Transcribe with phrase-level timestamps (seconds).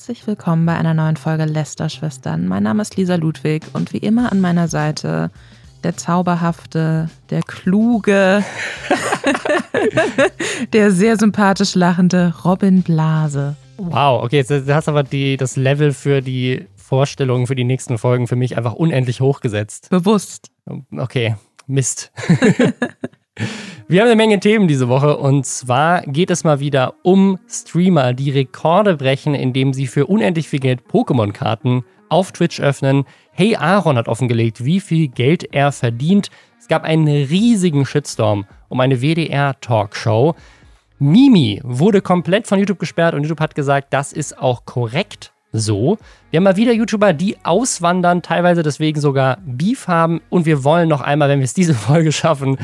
[0.00, 2.48] herzlich willkommen bei einer neuen Folge Lester-Schwestern.
[2.48, 5.30] Mein Name ist Lisa Ludwig und wie immer an meiner Seite
[5.84, 8.42] der zauberhafte, der kluge,
[10.72, 13.56] der sehr sympathisch lachende Robin Blase.
[13.76, 18.26] Wow, okay, jetzt hast aber die, das Level für die Vorstellungen für die nächsten Folgen
[18.26, 19.90] für mich einfach unendlich hochgesetzt.
[19.90, 20.50] Bewusst.
[20.96, 21.36] Okay,
[21.66, 22.10] Mist.
[23.90, 28.12] Wir haben eine Menge Themen diese Woche und zwar geht es mal wieder um Streamer,
[28.12, 33.04] die Rekorde brechen, indem sie für unendlich viel Geld Pokémon-Karten auf Twitch öffnen.
[33.32, 36.30] Hey Aaron hat offengelegt, wie viel Geld er verdient.
[36.58, 40.34] Es gab einen riesigen Shitstorm um eine WDR-Talkshow.
[41.00, 45.98] Mimi wurde komplett von YouTube gesperrt und YouTube hat gesagt, das ist auch korrekt so.
[46.30, 50.20] Wir haben mal wieder YouTuber, die auswandern, teilweise deswegen sogar Beef haben.
[50.30, 52.56] Und wir wollen noch einmal, wenn wir es diese Folge schaffen,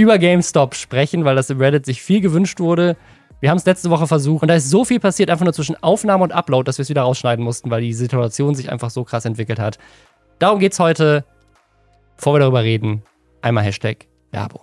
[0.00, 2.96] über GameStop sprechen, weil das im Reddit sich viel gewünscht wurde.
[3.40, 5.80] Wir haben es letzte Woche versucht und da ist so viel passiert, einfach nur zwischen
[5.82, 9.04] Aufnahme und Upload, dass wir es wieder rausschneiden mussten, weil die Situation sich einfach so
[9.04, 9.78] krass entwickelt hat.
[10.38, 11.24] Darum geht es heute.
[12.16, 13.02] Bevor wir darüber reden,
[13.40, 14.62] einmal Hashtag Werbung.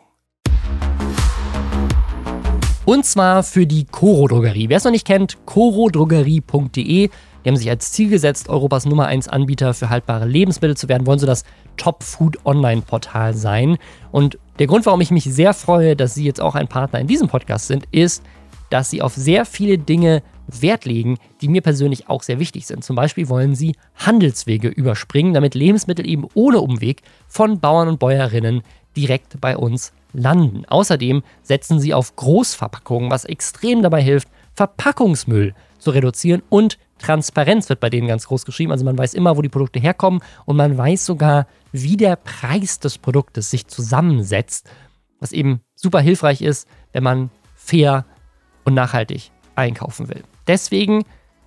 [2.85, 4.69] Und zwar für die Coro Drogerie.
[4.69, 7.09] Wer es noch nicht kennt, corodrogerie.de.
[7.43, 11.05] Die haben sich als Ziel gesetzt, Europas Nummer 1 Anbieter für haltbare Lebensmittel zu werden,
[11.05, 11.43] wollen so das
[11.77, 13.77] Top-Food-Online-Portal sein.
[14.11, 17.08] Und der Grund, warum ich mich sehr freue, dass Sie jetzt auch ein Partner in
[17.08, 18.23] diesem Podcast sind, ist,
[18.69, 22.83] dass Sie auf sehr viele Dinge Wert legen, die mir persönlich auch sehr wichtig sind.
[22.83, 28.61] Zum Beispiel wollen Sie Handelswege überspringen, damit Lebensmittel eben ohne Umweg von Bauern und Bäuerinnen
[28.95, 30.63] direkt bei uns landen.
[30.65, 37.79] Außerdem setzen Sie auf Großverpackungen, was extrem dabei hilft, Verpackungsmüll zu reduzieren und Transparenz wird
[37.79, 38.71] bei denen ganz groß geschrieben.
[38.71, 42.79] Also man weiß immer, wo die Produkte herkommen und man weiß sogar, wie der Preis
[42.79, 44.69] des Produktes sich zusammensetzt,
[45.19, 48.05] was eben super hilfreich ist, wenn man fair
[48.65, 50.23] und nachhaltig einkaufen will.
[50.47, 51.03] Deswegen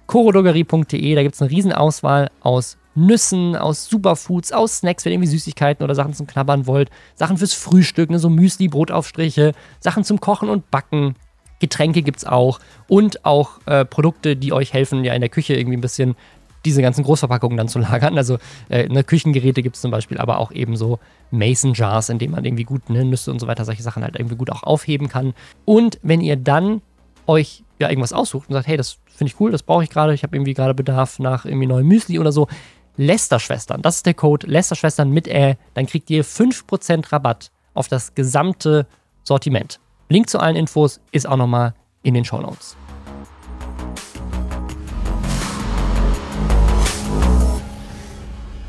[0.07, 5.15] chorodrogerie.de, da gibt es eine riesen Auswahl aus Nüssen, aus Superfoods, aus Snacks, wenn ihr
[5.15, 10.03] irgendwie Süßigkeiten oder Sachen zum Knabbern wollt, Sachen fürs Frühstück, ne, so Müsli, Brotaufstriche, Sachen
[10.03, 11.15] zum Kochen und Backen,
[11.61, 15.55] Getränke gibt es auch und auch äh, Produkte, die euch helfen, ja in der Küche
[15.55, 16.17] irgendwie ein bisschen
[16.65, 18.19] diese ganzen Großverpackungen dann zu lagern.
[18.19, 18.39] Also
[18.69, 20.99] äh, ne, Küchengeräte gibt es zum Beispiel, aber auch eben so
[21.31, 24.17] Mason Jars, in denen man irgendwie gut ne, Nüsse und so weiter, solche Sachen halt
[24.17, 25.35] irgendwie gut auch aufheben kann.
[25.65, 26.83] Und wenn ihr dann
[27.27, 30.13] euch ja irgendwas aussucht und sagt, hey, das finde ich cool, das brauche ich gerade,
[30.13, 32.49] ich habe irgendwie gerade Bedarf nach irgendwie neuem Müsli oder so,
[32.97, 38.15] Lester-Schwestern, das ist der Code Lester-Schwestern mit Ä, dann kriegt ihr 5% Rabatt auf das
[38.15, 38.87] gesamte
[39.23, 39.81] Sortiment.
[40.11, 41.73] Link zu allen Infos ist auch nochmal
[42.03, 42.77] in den Show Notes.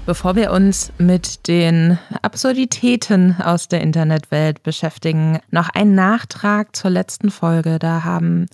[0.05, 7.31] Bevor wir uns mit den Absurditäten aus der Internetwelt beschäftigen, noch ein Nachtrag zur letzten
[7.31, 7.79] Folge.
[7.79, 8.45] Da haben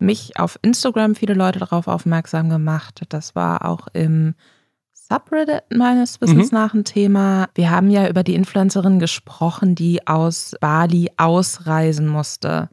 [0.00, 3.02] mich auf Instagram viele Leute darauf aufmerksam gemacht.
[3.10, 4.34] Das war auch im
[5.12, 6.58] Subreddit meines Wissens mhm.
[6.58, 7.48] nach ein Thema.
[7.54, 12.68] Wir haben ja über die Influencerin gesprochen, die aus Bali ausreisen musste.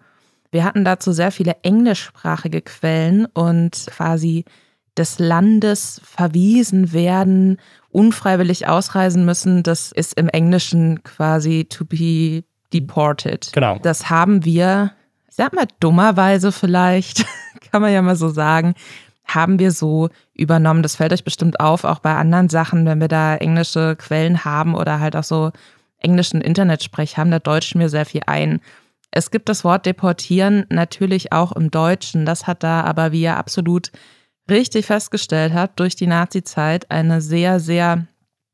[0.51, 4.45] Wir hatten dazu sehr viele englischsprachige Quellen und quasi
[4.97, 7.57] des Landes verwiesen werden,
[7.89, 9.63] unfreiwillig ausreisen müssen.
[9.63, 13.49] Das ist im Englischen quasi to be deported.
[13.53, 13.79] Genau.
[13.79, 14.91] Das haben wir,
[15.29, 17.25] ich sag mal dummerweise vielleicht,
[17.71, 18.73] kann man ja mal so sagen,
[19.35, 20.83] haben wir so übernommen.
[20.83, 24.75] Das fällt euch bestimmt auf, auch bei anderen Sachen, wenn wir da englische Quellen haben
[24.75, 25.51] oder halt auch so
[25.99, 28.61] englischen Internetsprech haben, da deutschen wir sehr viel ein.
[29.11, 32.25] Es gibt das Wort deportieren natürlich auch im Deutschen.
[32.25, 33.91] Das hat da aber, wie er absolut
[34.49, 38.05] richtig festgestellt hat, durch die Nazi-Zeit eine sehr, sehr,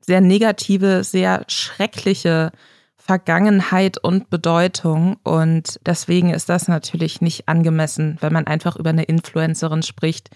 [0.02, 2.52] sehr negative, sehr schreckliche
[2.96, 5.18] Vergangenheit und Bedeutung.
[5.24, 10.30] Und deswegen ist das natürlich nicht angemessen, wenn man einfach über eine Influencerin spricht,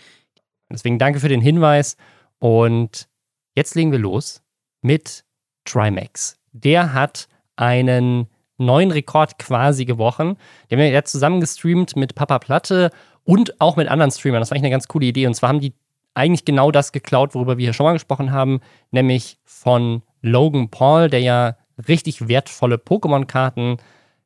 [0.72, 1.98] Deswegen danke für den Hinweis.
[2.40, 3.10] Und
[3.56, 4.42] jetzt legen wir los
[4.82, 5.26] mit
[5.66, 6.38] Trimax.
[6.52, 10.38] Der hat einen neuen Rekord quasi gebrochen.
[10.70, 12.92] Den haben wir zusammen gestreamt mit Papa Platte
[13.24, 14.42] und auch mit anderen Streamern.
[14.42, 15.28] Das war eigentlich eine ganz coole Idee.
[15.28, 15.74] Und zwar haben die
[16.14, 18.60] eigentlich genau das geklaut, worüber wir hier schon mal gesprochen haben,
[18.92, 21.56] nämlich von Logan Paul, der ja
[21.88, 23.78] richtig wertvolle Pokémon-Karten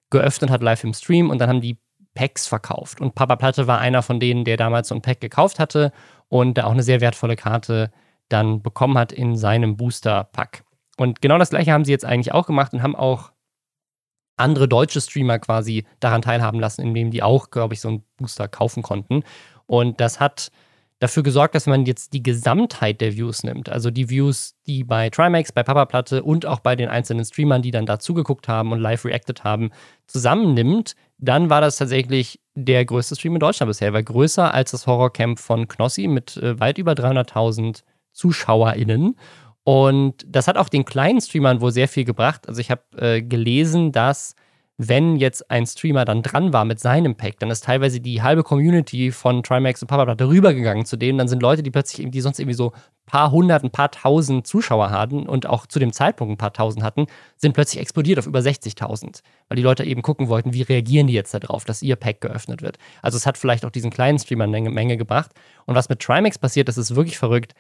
[0.10, 1.78] geöffnet hat live im Stream und dann haben die
[2.14, 3.02] Packs verkauft.
[3.02, 5.92] Und Papa Platte war einer von denen, der damals so ein Pack gekauft hatte
[6.30, 7.92] und da auch eine sehr wertvolle Karte
[8.30, 10.64] dann bekommen hat in seinem Booster-Pack.
[10.98, 13.32] Und genau das gleiche haben sie jetzt eigentlich auch gemacht und haben auch
[14.38, 18.48] andere deutsche Streamer quasi daran teilhaben lassen, indem die auch, glaube ich, so einen Booster
[18.48, 19.24] kaufen konnten.
[19.66, 20.52] Und das hat
[21.04, 25.10] dafür gesorgt, dass man jetzt die Gesamtheit der Views nimmt, also die Views, die bei
[25.10, 28.72] Trimax, bei Papa Platte und auch bei den einzelnen Streamern, die dann dazu geguckt haben
[28.72, 29.72] und live reacted haben,
[30.08, 33.90] zusammennimmt, dann war das tatsächlich der größte Stream in Deutschland bisher.
[33.90, 37.84] Er war größer als das Horrorcamp von Knossi mit äh, weit über 300.000
[38.14, 39.18] ZuschauerInnen.
[39.66, 42.48] Und das hat auch den kleinen Streamern wohl sehr viel gebracht.
[42.48, 44.36] Also ich habe äh, gelesen, dass
[44.78, 48.44] wenn jetzt ein Streamer dann dran war mit seinem Pack, dann ist teilweise die halbe
[48.44, 51.20] Community von Trimax und Papa darüber gegangen zu denen.
[51.20, 54.48] Dann sind Leute, die plötzlich, die sonst irgendwie so ein paar hundert, ein paar tausend
[54.48, 57.06] Zuschauer hatten und auch zu dem Zeitpunkt ein paar tausend hatten,
[57.38, 59.22] sind plötzlich explodiert auf über 60.000.
[59.48, 62.64] Weil die Leute eben gucken wollten, wie reagieren die jetzt darauf, dass ihr Pack geöffnet
[62.64, 62.78] wird.
[63.04, 65.32] Also es hat vielleicht auch diesen kleinen Streamer eine Menge gebracht.
[65.66, 67.54] Und was mit Trimax passiert, das ist wirklich verrückt.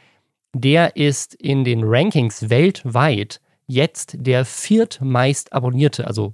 [0.55, 6.33] Der ist in den Rankings weltweit jetzt der viertmeist abonnierte, also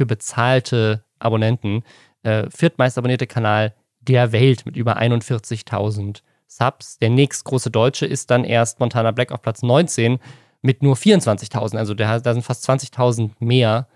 [0.00, 1.84] für bezahlte Abonnenten,
[2.22, 6.96] äh, viertmeist abonnierte Kanal der Welt mit über 41.000 Subs.
[7.00, 10.18] Der nächstgroße Deutsche ist dann erst Montana Black auf Platz 19
[10.62, 11.76] mit nur 24.000.
[11.76, 13.88] Also der, da sind fast 20.000 mehr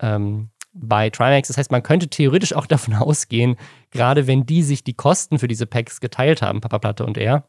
[0.00, 1.46] ähm, bei Trimax.
[1.46, 3.54] Das heißt, man könnte theoretisch auch davon ausgehen,
[3.92, 7.46] gerade wenn die sich die Kosten für diese Packs geteilt haben, Papa Platte und er,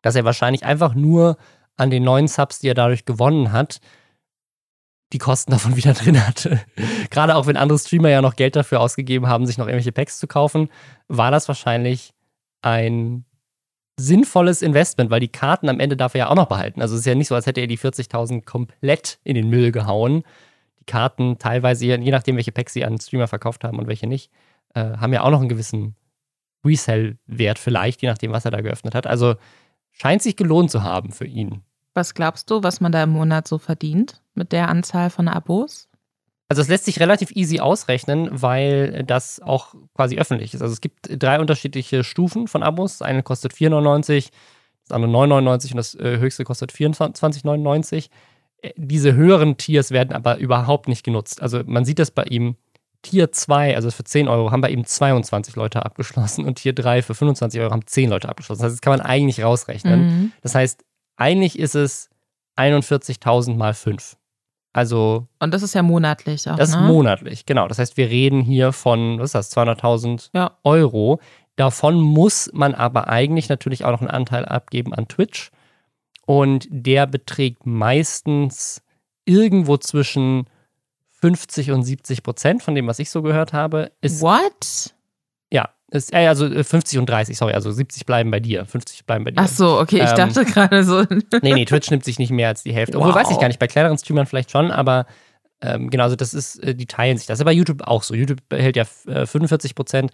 [0.00, 1.38] dass er wahrscheinlich einfach nur
[1.74, 3.80] an den neuen Subs, die er dadurch gewonnen hat,
[5.12, 6.60] die Kosten davon wieder drin hatte.
[7.10, 10.18] Gerade auch wenn andere Streamer ja noch Geld dafür ausgegeben haben, sich noch irgendwelche Packs
[10.18, 10.68] zu kaufen,
[11.08, 12.12] war das wahrscheinlich
[12.62, 13.24] ein
[13.98, 16.82] sinnvolles Investment, weil die Karten am Ende darf er ja auch noch behalten.
[16.82, 19.72] Also es ist ja nicht so, als hätte er die 40.000 komplett in den Müll
[19.72, 20.22] gehauen.
[20.80, 24.30] Die Karten teilweise, je nachdem, welche Packs sie an Streamer verkauft haben und welche nicht,
[24.74, 25.96] äh, haben ja auch noch einen gewissen
[26.64, 29.06] Resell-Wert vielleicht, je nachdem, was er da geöffnet hat.
[29.06, 29.36] Also
[29.92, 31.62] scheint sich gelohnt zu haben für ihn.
[31.94, 35.88] Was glaubst du, was man da im Monat so verdient mit der Anzahl von Abos?
[36.48, 40.62] Also es lässt sich relativ easy ausrechnen, weil das auch quasi öffentlich ist.
[40.62, 42.98] Also es gibt drei unterschiedliche Stufen von Abos.
[42.98, 44.30] Das eine kostet 4,99,
[44.86, 48.10] das andere 9,99 und das äh, höchste kostet 24,99.
[48.62, 51.42] Äh, diese höheren Tiers werden aber überhaupt nicht genutzt.
[51.42, 52.56] Also man sieht das bei ihm.
[53.02, 57.02] Tier 2, also für 10 Euro, haben bei ihm 22 Leute abgeschlossen und Tier 3
[57.02, 58.62] für 25 Euro haben 10 Leute abgeschlossen.
[58.62, 60.00] Das heißt, das kann man eigentlich rausrechnen.
[60.00, 60.32] Mhm.
[60.42, 60.84] Das heißt,
[61.16, 62.08] eigentlich ist es
[62.56, 64.16] 41.000 mal 5.
[64.76, 65.26] Also.
[65.38, 66.56] Und das ist ja monatlich auch.
[66.56, 66.76] Das ne?
[66.76, 67.66] ist monatlich, genau.
[67.66, 70.50] Das heißt, wir reden hier von, was ist das, 200.000 ja.
[70.64, 71.18] Euro.
[71.56, 75.50] Davon muss man aber eigentlich natürlich auch noch einen Anteil abgeben an Twitch.
[76.26, 78.82] Und der beträgt meistens
[79.24, 80.44] irgendwo zwischen
[81.22, 83.92] 50 und 70 Prozent von dem, was ich so gehört habe.
[84.02, 84.94] Ist, What?
[85.90, 89.30] Ist, äh, also 50 und 30, sorry, also 70 bleiben bei dir, 50 bleiben bei
[89.30, 89.40] dir.
[89.40, 91.02] Ach so, okay, ich ähm, dachte gerade so.
[91.42, 92.98] nee, nee, Twitch nimmt sich nicht mehr als die Hälfte.
[92.98, 93.20] Obwohl, wow.
[93.20, 95.06] weiß ich gar nicht, bei kleineren Streamern vielleicht schon, aber
[95.60, 97.42] ähm, genau, also das ist, äh, die teilen sich das.
[97.42, 98.14] Bei YouTube auch so.
[98.14, 100.10] YouTube hält ja äh, 45 Prozent.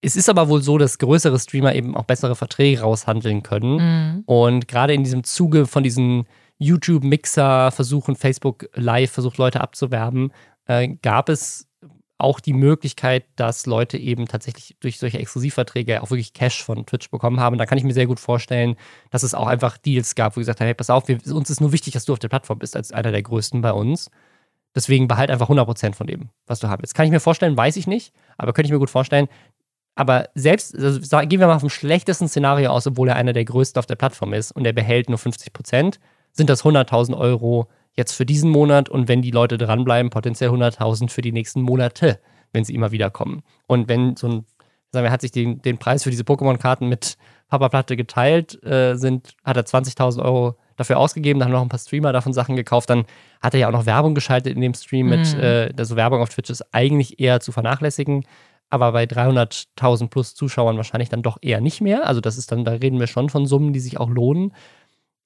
[0.00, 3.76] Es ist aber wohl so, dass größere Streamer eben auch bessere Verträge raushandeln können.
[3.76, 4.22] Mhm.
[4.26, 6.26] Und gerade in diesem Zuge von diesen
[6.58, 10.32] YouTube-Mixer-Versuchen, Facebook Live versucht, Leute abzuwerben,
[10.66, 11.65] äh, gab es
[12.18, 17.10] auch die Möglichkeit, dass Leute eben tatsächlich durch solche Exklusivverträge auch wirklich Cash von Twitch
[17.10, 17.58] bekommen haben.
[17.58, 18.76] Da kann ich mir sehr gut vorstellen,
[19.10, 21.60] dass es auch einfach Deals gab, wo gesagt haben, hey, pass auf, wir, uns ist
[21.60, 24.10] nur wichtig, dass du auf der Plattform bist, als einer der größten bei uns.
[24.74, 26.94] Deswegen behalt einfach 100% von dem, was du haben willst.
[26.94, 29.28] Kann ich mir vorstellen, weiß ich nicht, aber könnte ich mir gut vorstellen.
[29.94, 33.78] Aber selbst, also gehen wir mal vom schlechtesten Szenario aus, obwohl er einer der größten
[33.78, 35.98] auf der Plattform ist und er behält nur 50%,
[36.32, 41.10] sind das 100.000 Euro, jetzt für diesen Monat und wenn die Leute dranbleiben, potenziell 100.000
[41.10, 42.20] für die nächsten Monate,
[42.52, 43.42] wenn sie immer wieder kommen.
[43.66, 44.46] Und wenn so ein,
[44.92, 47.16] sagen wir, hat sich den, den Preis für diese Pokémon-Karten mit
[47.48, 51.68] Papa Platte geteilt, äh, sind, hat er 20.000 Euro dafür ausgegeben, dann haben noch ein
[51.68, 53.04] paar Streamer davon Sachen gekauft, dann
[53.40, 55.40] hat er ja auch noch Werbung geschaltet in dem Stream mit, mhm.
[55.40, 58.26] äh, also Werbung auf Twitch ist eigentlich eher zu vernachlässigen,
[58.68, 62.06] aber bei 300.000 plus Zuschauern wahrscheinlich dann doch eher nicht mehr.
[62.06, 64.52] Also das ist dann, da reden wir schon von Summen, die sich auch lohnen.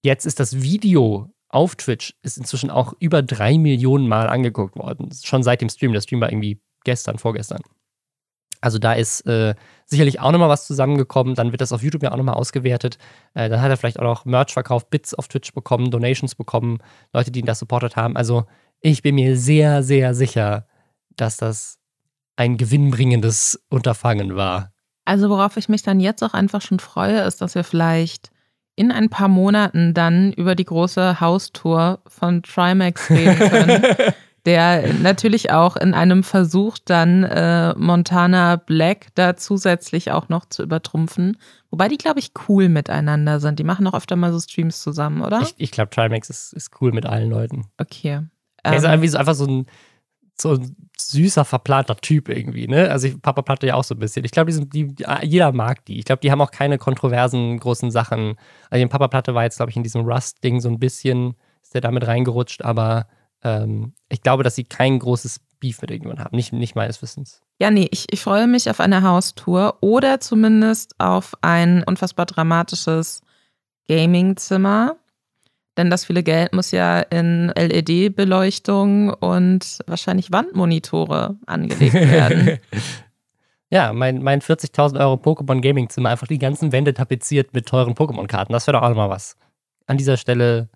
[0.03, 5.11] Jetzt ist das Video auf Twitch ist inzwischen auch über drei Millionen Mal angeguckt worden.
[5.23, 5.93] Schon seit dem Stream.
[5.93, 7.61] Der Stream war irgendwie gestern, vorgestern.
[8.61, 9.55] Also da ist äh,
[9.87, 11.35] sicherlich auch nochmal was zusammengekommen.
[11.35, 12.99] Dann wird das auf YouTube ja auch nochmal ausgewertet.
[13.35, 16.79] Äh, dann hat er vielleicht auch noch Merch verkauft, Bits auf Twitch bekommen, Donations bekommen,
[17.13, 18.17] Leute, die ihn da supportet haben.
[18.17, 18.45] Also
[18.81, 20.67] ich bin mir sehr, sehr sicher,
[21.17, 21.79] dass das
[22.37, 24.73] ein gewinnbringendes Unterfangen war.
[25.05, 28.31] Also worauf ich mich dann jetzt auch einfach schon freue, ist, dass wir vielleicht
[28.81, 33.83] in ein paar Monaten dann über die große Haustour von Trimax reden können.
[34.47, 40.63] der natürlich auch in einem Versuch dann äh, Montana Black da zusätzlich auch noch zu
[40.63, 41.37] übertrumpfen.
[41.71, 43.59] Wobei die, glaube ich, cool miteinander sind.
[43.59, 45.43] Die machen auch öfter mal so Streams zusammen, oder?
[45.43, 47.67] Ich, ich glaube, Trimax ist, ist cool mit allen Leuten.
[47.77, 48.23] Okay.
[48.63, 49.67] Er ist ähm, irgendwie so einfach so ein
[50.41, 52.91] so ein süßer, verplanter Typ irgendwie, ne?
[52.91, 54.25] Also ich, Papa Platte ja auch so ein bisschen.
[54.25, 55.99] Ich glaube, die die, die, jeder mag die.
[55.99, 58.37] Ich glaube, die haben auch keine kontroversen großen Sachen.
[58.71, 61.81] Also Papa Platte war jetzt, glaube ich, in diesem Rust-Ding so ein bisschen, ist der
[61.81, 63.07] damit reingerutscht, aber
[63.43, 66.37] ähm, ich glaube, dass sie kein großes Beef mit irgendjemandem haben.
[66.37, 67.43] Nicht, nicht meines Wissens.
[67.61, 73.23] Ja, nee, ich, ich freue mich auf eine Haustour oder zumindest auf ein unfassbar dramatisches
[73.89, 74.97] Gaming-Zimmer.
[75.81, 82.59] Denn das viele Geld muss ja in LED-Beleuchtung und wahrscheinlich Wandmonitore angelegt werden.
[83.71, 88.53] ja, mein, mein 40.000 Euro Pokémon Gaming-Zimmer, einfach die ganzen Wände tapeziert mit teuren Pokémon-Karten.
[88.53, 89.39] Das wäre doch auch mal was.
[89.87, 90.69] An dieser Stelle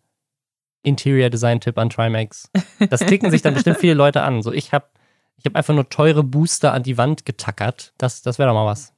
[0.82, 2.50] Interior Design-Tipp an Trimax.
[2.88, 4.40] Das klicken sich dann bestimmt viele Leute an.
[4.40, 4.87] So, ich habe
[5.37, 7.92] ich hab einfach nur teure Booster an die Wand getackert.
[7.99, 8.94] Das, das wäre doch mal was.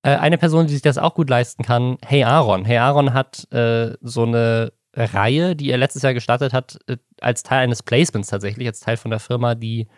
[0.00, 2.64] Äh, eine Person, die sich das auch gut leisten kann, Hey Aaron.
[2.64, 7.42] Hey Aaron hat äh, so eine Reihe, die er letztes Jahr gestartet hat, äh, als
[7.42, 9.88] Teil eines Placements tatsächlich, als Teil von der Firma, die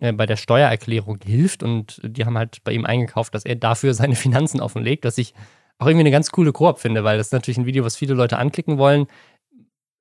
[0.00, 1.62] äh, bei der Steuererklärung hilft.
[1.62, 5.34] Und die haben halt bei ihm eingekauft, dass er dafür seine Finanzen offenlegt, was ich
[5.78, 8.14] auch irgendwie eine ganz coole Koop finde, weil das ist natürlich ein Video, was viele
[8.14, 9.06] Leute anklicken wollen.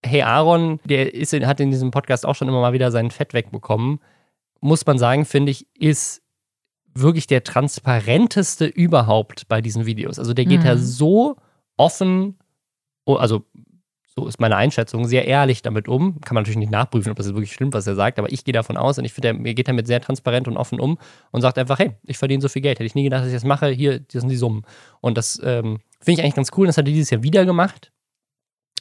[0.06, 3.34] Hey Aaron, der ist, hat in diesem Podcast auch schon immer mal wieder sein Fett
[3.34, 4.00] wegbekommen.
[4.60, 6.22] Muss man sagen, finde ich, ist
[6.94, 10.20] wirklich der transparenteste überhaupt bei diesen Videos.
[10.20, 10.66] Also der geht mhm.
[10.66, 11.38] ja so
[11.76, 12.38] offen,
[13.06, 13.46] also
[14.16, 16.22] so ist meine Einschätzung, sehr ehrlich damit um.
[16.22, 18.54] Kann man natürlich nicht nachprüfen, ob das wirklich stimmt, was er sagt, aber ich gehe
[18.54, 21.00] davon aus und ich finde, er geht damit sehr transparent und offen um
[21.32, 22.78] und sagt einfach, hey, ich verdiene so viel Geld.
[22.78, 23.70] Hätte ich nie gedacht, dass ich das mache.
[23.70, 24.66] Hier, das sind die Summen.
[25.02, 26.68] Und das ähm, finde ich eigentlich ganz cool.
[26.68, 27.92] Das hat er dieses Jahr wieder gemacht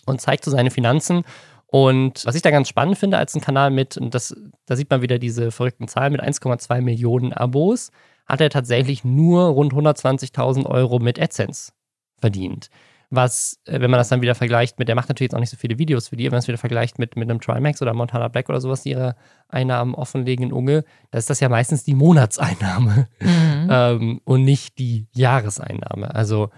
[0.05, 1.23] und zeigt so seine Finanzen.
[1.67, 4.37] Und was ich da ganz spannend finde als ein Kanal mit, und das,
[4.67, 7.91] da sieht man wieder diese verrückten Zahlen mit 1,2 Millionen Abos,
[8.27, 11.73] hat er tatsächlich nur rund 120.000 Euro mit AdSense
[12.21, 12.69] verdient
[13.15, 15.51] was, äh, wenn man das dann wieder vergleicht mit, der macht natürlich jetzt auch nicht
[15.51, 17.93] so viele Videos für die, wenn man es wieder vergleicht mit, mit einem Trimax oder
[17.93, 19.17] Montana Black oder sowas, die ihre
[19.49, 23.69] Einnahmen offenlegen in Unge, da ist das ja meistens die Monatseinnahme mhm.
[23.71, 26.15] ähm, und nicht die Jahreseinnahme.
[26.15, 26.49] Also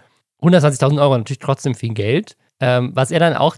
[0.43, 2.37] 120.000 Euro natürlich trotzdem viel Geld.
[2.61, 3.57] Ähm, was er dann auch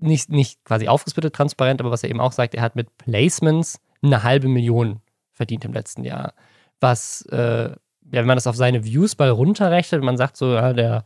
[0.00, 3.80] nicht, nicht quasi aufgesplittet transparent, aber was er eben auch sagt, er hat mit Placements
[4.02, 5.00] eine halbe Million
[5.32, 6.34] verdient im letzten Jahr.
[6.78, 7.76] Was, äh, ja,
[8.20, 11.04] wenn man das auf seine Views bei runterrechnet, man sagt so, ja, der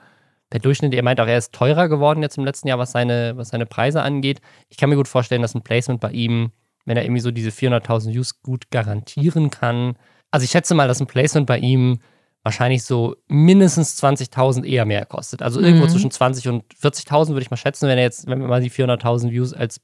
[0.52, 3.36] der Durchschnitt, er meint auch, er ist teurer geworden jetzt im letzten Jahr, was seine,
[3.36, 4.40] was seine Preise angeht.
[4.68, 6.52] Ich kann mir gut vorstellen, dass ein Placement bei ihm,
[6.86, 9.96] wenn er irgendwie so diese 400.000 Views gut garantieren kann.
[10.30, 11.98] Also ich schätze mal, dass ein Placement bei ihm
[12.42, 15.42] wahrscheinlich so mindestens 20.000 eher mehr kostet.
[15.42, 15.90] Also irgendwo mhm.
[15.90, 18.70] zwischen 20 und 40.000 würde ich mal schätzen, wenn er jetzt, wenn wir mal die
[18.70, 19.82] 400.000 Views als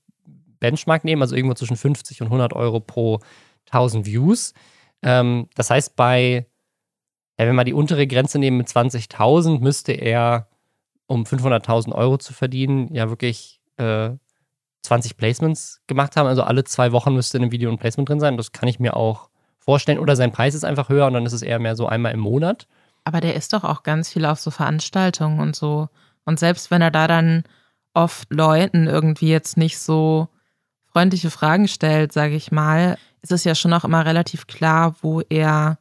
[0.61, 3.21] Benchmark nehmen, also irgendwo zwischen 50 und 100 Euro pro
[3.67, 4.55] 1000 Views.
[5.03, 6.47] Ähm, das heißt, bei,
[7.39, 10.49] ja, wenn wir die untere Grenze nehmen mit 20.000, müsste er
[11.07, 14.11] um 500.000 Euro zu verdienen, ja wirklich äh,
[14.83, 16.27] 20 Placements gemacht haben.
[16.27, 18.37] Also alle zwei Wochen müsste in einem Video ein Placement drin sein.
[18.37, 19.99] Das kann ich mir auch vorstellen.
[19.99, 22.21] Oder sein Preis ist einfach höher und dann ist es eher mehr so einmal im
[22.21, 22.67] Monat.
[23.05, 25.89] Aber der ist doch auch ganz viel auf so Veranstaltungen und so.
[26.25, 27.45] Und selbst wenn er da dann
[27.95, 30.29] oft Leuten irgendwie jetzt nicht so
[30.87, 35.21] freundliche Fragen stellt, sage ich mal, ist es ja schon auch immer relativ klar, wo
[35.23, 35.79] er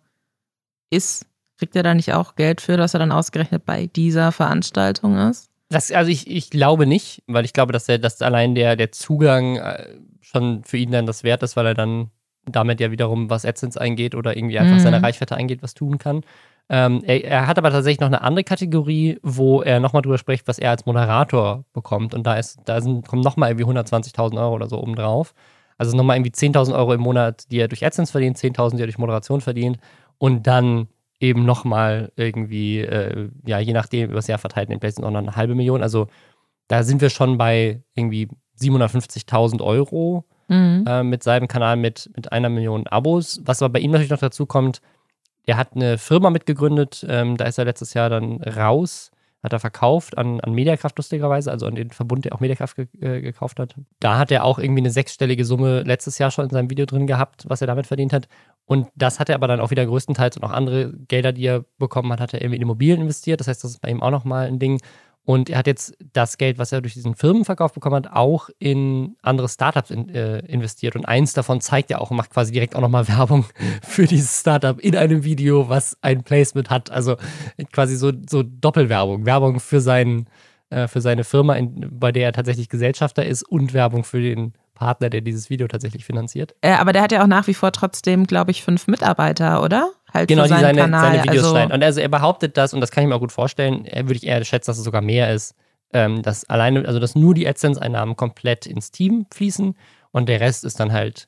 [0.89, 1.25] ist
[1.63, 5.49] Kriegt er da nicht auch Geld für, dass er dann ausgerechnet bei dieser Veranstaltung ist?
[5.69, 8.91] Das, also ich, ich glaube nicht, weil ich glaube, dass er dass allein der, der
[8.91, 9.87] Zugang äh,
[10.19, 12.11] schon für ihn dann das wert ist, weil er dann
[12.45, 14.81] damit ja wiederum, was AdSense eingeht oder irgendwie einfach mhm.
[14.81, 16.25] seine Reichweite eingeht, was tun kann.
[16.67, 20.45] Ähm, er, er, hat aber tatsächlich noch eine andere Kategorie, wo er nochmal drüber spricht,
[20.49, 22.13] was er als Moderator bekommt.
[22.13, 25.33] Und da, ist, da sind, kommen nochmal irgendwie 120.000 Euro oder so oben drauf.
[25.77, 28.87] Also nochmal irgendwie 10.000 Euro im Monat, die er durch AdSense verdient, 10.000, die er
[28.87, 29.77] durch Moderation verdient.
[30.17, 30.89] Und dann
[31.23, 35.09] eben nochmal irgendwie, äh, ja, je nachdem, über das Jahr verteilt in den Places auch
[35.09, 35.81] noch eine halbe Million.
[35.81, 36.07] Also
[36.67, 38.27] da sind wir schon bei irgendwie
[38.59, 40.83] 750.000 Euro mhm.
[40.85, 43.41] äh, mit seinem Kanal mit, mit einer Million Abos.
[43.45, 44.81] Was aber bei ihm natürlich noch dazu kommt,
[45.45, 49.11] er hat eine Firma mitgegründet, ähm, da ist er letztes Jahr dann raus,
[49.41, 52.87] hat er verkauft an, an Mediakraft lustigerweise, also an den Verbund, der auch Mediakraft ge
[53.01, 53.75] äh, gekauft hat.
[53.99, 57.07] Da hat er auch irgendwie eine sechsstellige Summe letztes Jahr schon in seinem Video drin
[57.07, 58.27] gehabt, was er damit verdient hat.
[58.65, 61.65] Und das hat er aber dann auch wieder größtenteils und auch andere Gelder, die er
[61.77, 63.39] bekommen hat, hat er irgendwie in Immobilien investiert.
[63.39, 64.79] Das heißt, das ist bei ihm auch nochmal ein Ding.
[65.25, 69.15] Und er hat jetzt das Geld, was er durch diesen Firmenverkauf bekommen hat, auch in
[69.21, 70.97] andere Startups in, äh, investiert.
[70.97, 73.45] Und eins davon zeigt er auch und macht quasi direkt auch nochmal Werbung
[73.81, 76.91] für dieses Startup in einem Video, was ein Placement hat.
[76.91, 77.15] Also
[77.71, 79.25] quasi so, so Doppelwerbung.
[79.25, 80.27] Werbung für, sein,
[80.69, 84.53] äh, für seine Firma, in, bei der er tatsächlich Gesellschafter ist und Werbung für den
[84.73, 86.55] Partner, der dieses Video tatsächlich finanziert.
[86.61, 89.91] Äh, aber der hat ja auch nach wie vor trotzdem, glaube ich, fünf Mitarbeiter, oder?
[90.11, 91.01] Halt genau, die seine, Kanal.
[91.01, 91.71] seine Videos also, schneiden.
[91.71, 94.15] Und also er behauptet das, und das kann ich mir auch gut vorstellen, er würde
[94.15, 95.55] ich eher schätzen, dass es sogar mehr ist,
[95.93, 99.75] ähm, dass alleine, also dass nur die AdSense-Einnahmen komplett ins Team fließen
[100.11, 101.27] und der Rest ist dann halt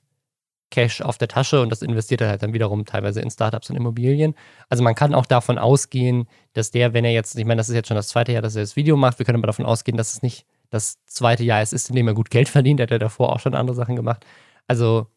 [0.72, 3.76] Cash auf der Tasche und das investiert er halt dann wiederum teilweise in Startups und
[3.76, 4.36] Immobilien.
[4.68, 7.76] Also man kann auch davon ausgehen, dass der, wenn er jetzt, ich meine, das ist
[7.76, 9.98] jetzt schon das zweite Jahr, dass er das Video macht, wir können aber davon ausgehen,
[9.98, 12.80] dass es nicht das zweite Jahr ist, ist, in dem er gut Geld verdient.
[12.80, 14.26] Er hat ja davor auch schon andere Sachen gemacht.
[14.68, 15.08] Also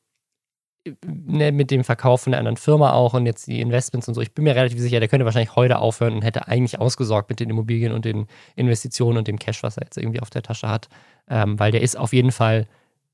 [1.05, 4.21] ne, mit dem Verkauf von einer anderen Firma auch und jetzt die Investments und so.
[4.21, 7.41] Ich bin mir relativ sicher, der könnte wahrscheinlich heute aufhören und hätte eigentlich ausgesorgt mit
[7.41, 10.69] den Immobilien und den Investitionen und dem Cash, was er jetzt irgendwie auf der Tasche
[10.69, 10.89] hat.
[11.29, 12.67] Ähm, weil der ist auf jeden Fall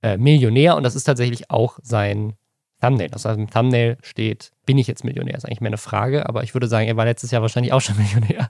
[0.03, 2.35] äh, Millionär und das ist tatsächlich auch sein
[2.85, 3.11] Thumbnail.
[3.13, 5.37] Also im Thumbnail steht, bin ich jetzt Millionär?
[5.37, 7.81] Ist eigentlich mehr eine Frage, aber ich würde sagen, er war letztes Jahr wahrscheinlich auch
[7.81, 8.49] schon Millionär.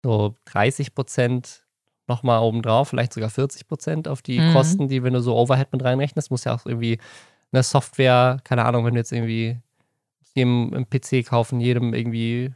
[0.04, 1.66] so 30 Prozent
[2.08, 4.54] nochmal obendrauf, vielleicht sogar 40 Prozent auf die mhm.
[4.54, 7.00] Kosten, die, wenn du so Overhead mit reinrechnest, muss ja auch irgendwie
[7.52, 9.60] eine Software, keine Ahnung, wenn du jetzt irgendwie
[10.34, 12.54] jedem PC kaufen, jedem irgendwie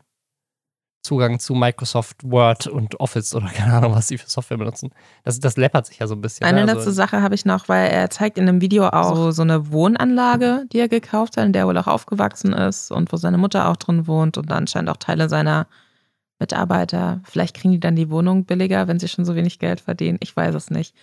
[1.05, 4.89] Zugang zu Microsoft Word und Office oder keine Ahnung, was sie für Software benutzen.
[5.23, 6.47] Das, das läppert sich ja so ein bisschen.
[6.47, 6.65] Eine ne?
[6.65, 9.43] letzte also, Sache habe ich noch, weil er zeigt in dem Video auch so, so
[9.43, 13.17] eine Wohnanlage, die er gekauft hat, in der er wohl auch aufgewachsen ist und wo
[13.17, 15.67] seine Mutter auch drin wohnt und anscheinend auch Teile seiner
[16.39, 17.21] Mitarbeiter.
[17.23, 20.17] Vielleicht kriegen die dann die Wohnung billiger, wenn sie schon so wenig Geld verdienen.
[20.21, 20.95] Ich weiß es nicht.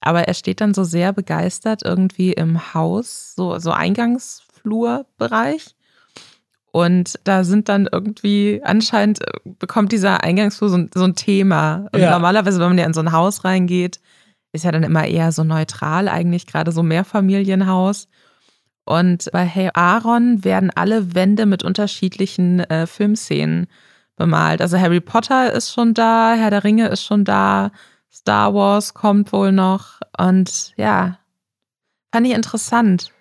[0.00, 5.76] Aber er steht dann so sehr begeistert irgendwie im Haus, so, so Eingangsflurbereich
[6.72, 11.86] und da sind dann irgendwie, anscheinend äh, bekommt dieser Eingangsflur so, so ein Thema.
[11.92, 12.10] Und ja.
[12.10, 14.00] normalerweise, wenn man ja in so ein Haus reingeht,
[14.52, 18.08] ist ja dann immer eher so neutral, eigentlich gerade so Mehrfamilienhaus.
[18.84, 23.66] Und bei Hey Aaron werden alle Wände mit unterschiedlichen äh, Filmszenen
[24.16, 24.62] bemalt.
[24.62, 27.70] Also Harry Potter ist schon da, Herr der Ringe ist schon da,
[28.10, 30.00] Star Wars kommt wohl noch.
[30.18, 31.18] Und ja,
[32.12, 33.12] fand ich interessant.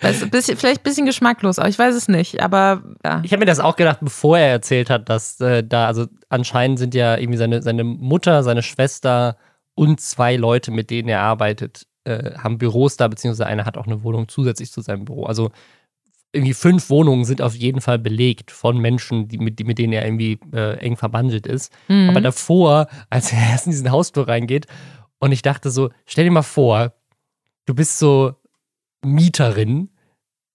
[0.00, 2.42] Weißt, bisschen, vielleicht ein bisschen geschmacklos, aber ich weiß es nicht.
[2.42, 3.20] Aber ja.
[3.24, 6.78] Ich habe mir das auch gedacht, bevor er erzählt hat, dass äh, da, also anscheinend
[6.78, 9.36] sind ja irgendwie seine, seine Mutter, seine Schwester
[9.74, 13.86] und zwei Leute, mit denen er arbeitet, äh, haben Büros da, beziehungsweise einer hat auch
[13.86, 15.24] eine Wohnung zusätzlich zu seinem Büro.
[15.24, 15.50] Also
[16.32, 19.92] irgendwie fünf Wohnungen sind auf jeden Fall belegt von Menschen, die, mit, die, mit denen
[19.92, 21.72] er irgendwie äh, eng verbandelt ist.
[21.88, 22.10] Mhm.
[22.10, 24.66] Aber davor, als er erst in diesen Hausflur reingeht,
[25.20, 26.92] und ich dachte so, stell dir mal vor,
[27.66, 28.34] du bist so
[29.04, 29.90] Mieterin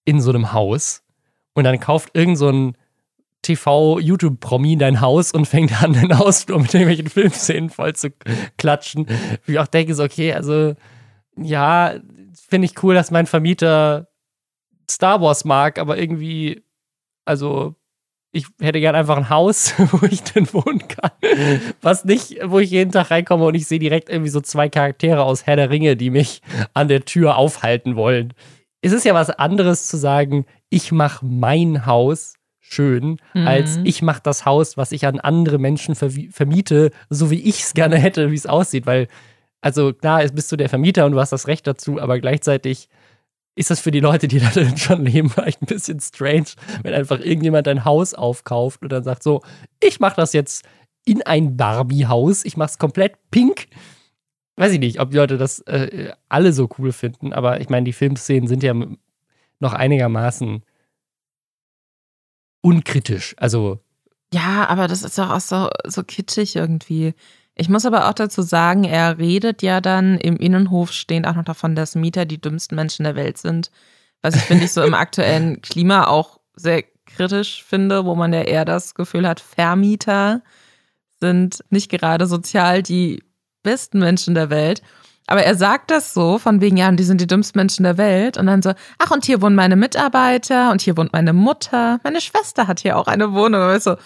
[0.06, 1.04] in so einem Haus
[1.54, 2.78] und dann kauft irgend so ein
[3.42, 8.12] TV-YouTube-Promi dein Haus und fängt an, den Hausflur mit irgendwelchen Filmszenen voll zu
[8.58, 9.08] klatschen.
[9.46, 10.76] Wie ich auch denke, so, okay, also,
[11.38, 11.96] ja,
[12.50, 14.10] finde ich cool, dass mein Vermieter
[14.90, 16.64] Star Wars mag, aber irgendwie,
[17.26, 17.76] also,
[18.32, 21.12] ich hätte gern einfach ein Haus, wo ich denn wohnen kann.
[21.82, 25.24] Was nicht, wo ich jeden Tag reinkomme und ich sehe direkt irgendwie so zwei Charaktere
[25.24, 26.42] aus Herr der Ringe, die mich
[26.74, 28.34] an der Tür aufhalten wollen.
[28.82, 33.48] Es ist ja was anderes zu sagen, ich mache mein Haus schön, mhm.
[33.48, 37.74] als ich mache das Haus, was ich an andere Menschen vermiete, so wie ich es
[37.74, 38.86] gerne hätte, wie es aussieht.
[38.86, 39.08] Weil,
[39.62, 42.88] also klar, bist du der Vermieter und du hast das Recht dazu, aber gleichzeitig
[43.60, 46.48] ist das für die Leute, die da schon leben, vielleicht ein bisschen strange,
[46.82, 49.42] wenn einfach irgendjemand ein Haus aufkauft und dann sagt so,
[49.82, 50.66] ich mache das jetzt
[51.06, 53.68] in ein Barbie-Haus, ich mache es komplett pink.
[54.56, 57.84] Weiß ich nicht, ob die Leute das äh, alle so cool finden, aber ich meine,
[57.84, 58.74] die Filmszenen sind ja
[59.60, 60.64] noch einigermaßen
[62.62, 63.36] unkritisch.
[63.38, 63.80] Also.
[64.34, 67.14] Ja, aber das ist doch auch so, so kitschig irgendwie.
[67.60, 71.44] Ich muss aber auch dazu sagen, er redet ja dann im Innenhof stehend auch noch
[71.44, 73.70] davon, dass Mieter die dümmsten Menschen der Welt sind.
[74.22, 78.44] Was ich finde ich so im aktuellen Klima auch sehr kritisch finde, wo man ja
[78.44, 80.42] eher das Gefühl hat, Vermieter
[81.20, 83.24] sind nicht gerade sozial die
[83.62, 84.82] besten Menschen der Welt.
[85.28, 88.38] Aber er sagt das so, von wegen, ja, die sind die dümmsten Menschen der Welt.
[88.38, 92.00] Und dann so, ach, und hier wohnen meine Mitarbeiter und hier wohnt meine Mutter.
[92.06, 93.70] Meine Schwester hat hier auch eine Wohnung.
[93.70, 93.98] Und so,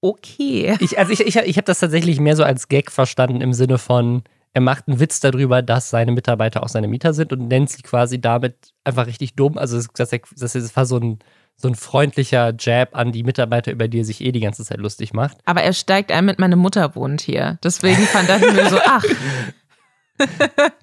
[0.00, 0.76] okay.
[0.80, 3.78] Ich, also ich, ich, ich habe das tatsächlich mehr so als Gag verstanden im Sinne
[3.78, 4.22] von,
[4.54, 7.82] er macht einen Witz darüber, dass seine Mitarbeiter auch seine Mieter sind und nennt sie
[7.82, 9.58] quasi damit einfach richtig dumm.
[9.58, 11.18] Also das, das war so ein,
[11.56, 14.78] so ein freundlicher Jab an die Mitarbeiter, über die er sich eh die ganze Zeit
[14.78, 15.38] lustig macht.
[15.44, 17.58] Aber er steigt ein mit, meine Mutter wohnt hier.
[17.62, 19.04] Deswegen fand ich mir so, ach,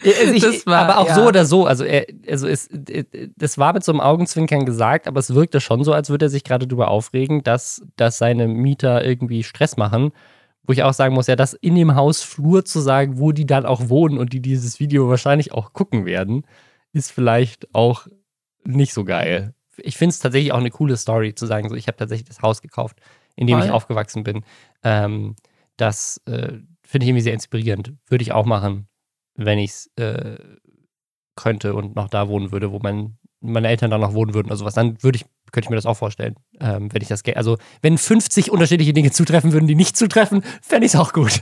[0.03, 1.15] ich, war, aber auch ja.
[1.15, 2.69] so oder so, also er, also es,
[3.35, 6.29] das war mit so einem Augenzwinkern gesagt, aber es wirkte schon so, als würde er
[6.29, 10.11] sich gerade darüber aufregen, dass, dass seine Mieter irgendwie Stress machen,
[10.63, 13.65] wo ich auch sagen muss, ja, das in dem Hausflur zu sagen, wo die dann
[13.65, 16.45] auch wohnen und die dieses Video wahrscheinlich auch gucken werden,
[16.93, 18.07] ist vielleicht auch
[18.63, 19.53] nicht so geil.
[19.77, 22.41] Ich finde es tatsächlich auch eine coole Story zu sagen, so ich habe tatsächlich das
[22.41, 22.97] Haus gekauft,
[23.35, 23.67] in dem Voll.
[23.67, 24.43] ich aufgewachsen bin.
[24.83, 25.35] Ähm,
[25.77, 27.93] das äh, finde ich irgendwie sehr inspirierend.
[28.07, 28.87] Würde ich auch machen,
[29.35, 30.37] wenn ich es äh,
[31.35, 34.57] könnte und noch da wohnen würde, wo mein, meine Eltern dann noch wohnen würden oder
[34.57, 34.73] sowas.
[34.73, 37.57] Dann würde ich könnte ich mir das auch vorstellen, ähm, wenn ich das Geld, also
[37.81, 41.39] wenn 50 unterschiedliche Dinge zutreffen würden, die nicht zutreffen, fände ich es auch gut.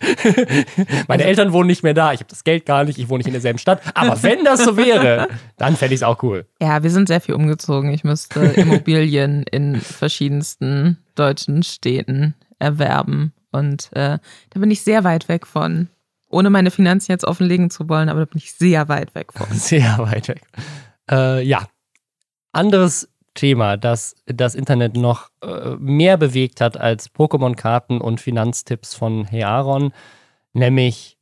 [1.08, 3.27] Meine Eltern wohnen nicht mehr da, ich habe das Geld gar nicht, ich wohne nicht
[3.27, 6.45] in derselben Stadt, aber wenn das so wäre, dann fände ich es auch cool.
[6.62, 7.91] Ja, wir sind sehr viel umgezogen.
[7.91, 14.19] Ich müsste Immobilien in verschiedensten deutschen Städten erwerben und äh,
[14.51, 15.88] da bin ich sehr weit weg von.
[16.34, 19.48] Ohne meine Finanzen jetzt offenlegen zu wollen, aber da bin ich sehr weit weg von.
[19.52, 20.41] Sehr weit weg.
[21.10, 21.67] Äh, ja.
[22.52, 29.26] Anderes Thema, das das Internet noch äh, mehr bewegt hat als Pokémon-Karten und Finanztipps von
[29.26, 29.91] Hey Aaron,
[30.54, 31.17] nämlich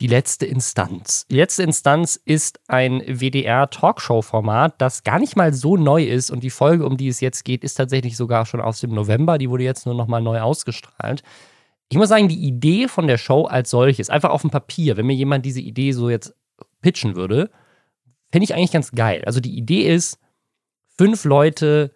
[0.00, 1.26] die letzte Instanz.
[1.30, 6.50] Die letzte Instanz ist ein WDR-Talkshow-Format, das gar nicht mal so neu ist und die
[6.50, 9.38] Folge, um die es jetzt geht, ist tatsächlich sogar schon aus dem November.
[9.38, 11.22] Die wurde jetzt nur noch mal neu ausgestrahlt.
[11.92, 15.04] Ich muss sagen, die Idee von der Show als solches, einfach auf dem Papier, wenn
[15.04, 16.34] mir jemand diese Idee so jetzt
[16.80, 17.50] pitchen würde,
[18.30, 19.22] fände ich eigentlich ganz geil.
[19.26, 20.18] Also die Idee ist,
[20.96, 21.92] fünf Leute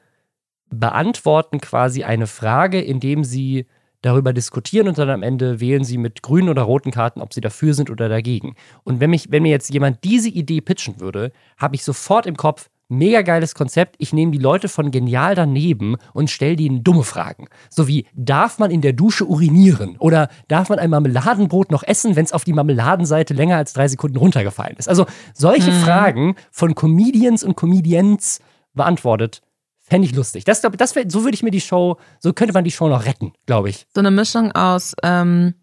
[0.69, 3.65] beantworten quasi eine Frage, indem sie
[4.03, 7.41] darüber diskutieren und dann am Ende wählen sie mit grünen oder roten Karten, ob sie
[7.41, 8.55] dafür sind oder dagegen.
[8.85, 12.37] Und wenn, mich, wenn mir jetzt jemand diese Idee pitchen würde, habe ich sofort im
[12.37, 17.03] Kopf, mega geiles Konzept, ich nehme die Leute von genial daneben und stelle denen dumme
[17.03, 17.49] Fragen.
[17.68, 19.96] So wie, darf man in der Dusche urinieren?
[19.99, 23.88] Oder darf man ein Marmeladenbrot noch essen, wenn es auf die Marmeladenseite länger als drei
[23.88, 24.88] Sekunden runtergefallen ist?
[24.88, 25.81] Also solche hm.
[25.81, 28.40] Fragen von Comedians und Comedians
[28.75, 29.42] beantwortet.
[29.81, 30.44] Fände ich lustig.
[30.44, 33.05] Das, das wär, so würde ich mir die Show, so könnte man die Show noch
[33.05, 33.87] retten, glaube ich.
[33.94, 35.55] So eine Mischung aus ähm,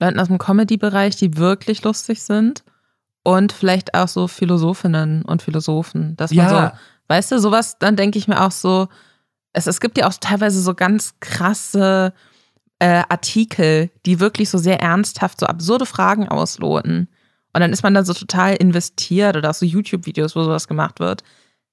[0.00, 2.64] Leuten aus dem Comedy-Bereich, die wirklich lustig sind
[3.22, 6.16] und vielleicht auch so Philosophinnen und Philosophen.
[6.16, 6.70] Dass man ja.
[6.70, 6.78] so,
[7.08, 8.88] weißt du, sowas, dann denke ich mir auch so,
[9.52, 12.12] es, es gibt ja auch teilweise so ganz krasse
[12.78, 17.08] äh, Artikel, die wirklich so sehr ernsthaft so absurde Fragen ausloten.
[17.52, 21.00] Und dann ist man da so total investiert oder auch so YouTube-Videos, wo sowas gemacht
[21.00, 21.22] wird.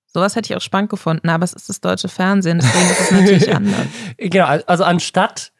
[0.07, 3.11] Sowas hätte ich auch spannend gefunden, aber es ist das deutsche Fernsehen, deswegen ist es
[3.11, 3.85] natürlich anders.
[4.17, 5.51] Genau, also anstatt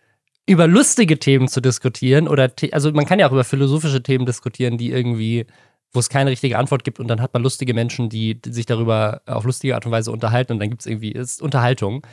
[0.48, 4.78] über lustige Themen zu diskutieren oder also man kann ja auch über philosophische Themen diskutieren,
[4.78, 5.46] die irgendwie
[5.94, 9.22] wo es keine richtige Antwort gibt und dann hat man lustige Menschen, die sich darüber
[9.26, 12.06] auf lustige Art und Weise unterhalten und dann gibt es irgendwie ist Unterhaltung.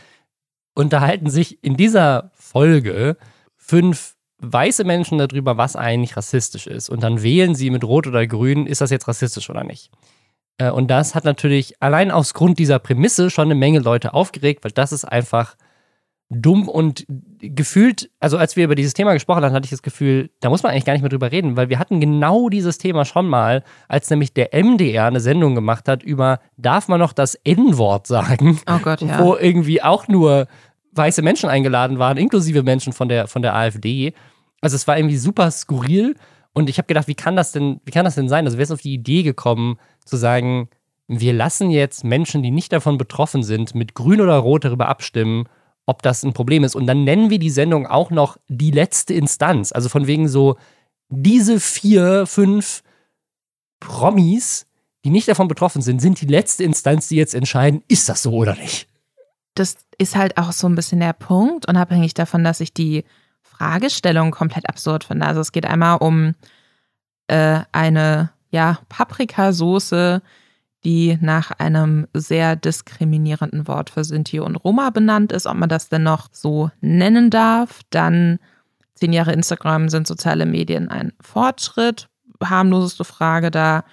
[0.74, 3.16] Unterhalten sich in dieser Folge
[3.56, 8.26] fünf weiße Menschen darüber, was eigentlich rassistisch ist und dann wählen sie mit Rot oder
[8.26, 9.90] Grün, ist das jetzt rassistisch oder nicht.
[10.58, 14.64] Äh, und das hat natürlich allein aus Grund dieser Prämisse schon eine Menge Leute aufgeregt,
[14.64, 15.56] weil das ist einfach
[16.30, 17.06] dumm und
[17.40, 20.62] gefühlt, also als wir über dieses Thema gesprochen haben, hatte ich das Gefühl, da muss
[20.62, 23.62] man eigentlich gar nicht mehr drüber reden, weil wir hatten genau dieses Thema schon mal,
[23.88, 28.58] als nämlich der MDR eine Sendung gemacht hat über, darf man noch das N-Wort sagen?
[28.66, 29.18] Oh Gott, ja.
[29.18, 30.46] Wo irgendwie auch nur
[30.92, 34.14] weiße Menschen eingeladen waren, inklusive Menschen von der, von der AfD.
[34.60, 36.14] Also es war irgendwie super skurril
[36.52, 38.46] und ich habe gedacht, wie kann das denn, wie kann das denn sein?
[38.46, 40.68] Also wer ist auf die Idee gekommen, zu sagen,
[41.06, 45.44] wir lassen jetzt Menschen, die nicht davon betroffen sind, mit Grün oder Rot darüber abstimmen,
[45.86, 46.74] ob das ein Problem ist.
[46.74, 49.72] Und dann nennen wir die Sendung auch noch die letzte Instanz.
[49.72, 50.56] Also von wegen so,
[51.08, 52.82] diese vier, fünf
[53.80, 54.66] Promis,
[55.04, 58.32] die nicht davon betroffen sind, sind die letzte Instanz, die jetzt entscheiden, ist das so
[58.32, 58.88] oder nicht.
[59.54, 63.04] Das ist halt auch so ein bisschen der Punkt, unabhängig davon, dass ich die
[63.42, 65.26] Fragestellung komplett absurd finde.
[65.26, 66.34] Also es geht einmal um
[67.28, 70.22] äh, eine ja, Paprikasoße,
[70.84, 75.88] die nach einem sehr diskriminierenden Wort für Sinti und Roma benannt ist, ob man das
[75.88, 77.80] denn noch so nennen darf.
[77.90, 78.38] Dann
[78.94, 82.08] zehn Jahre Instagram sind soziale Medien ein Fortschritt.
[82.42, 83.84] Harmloseste Frage da.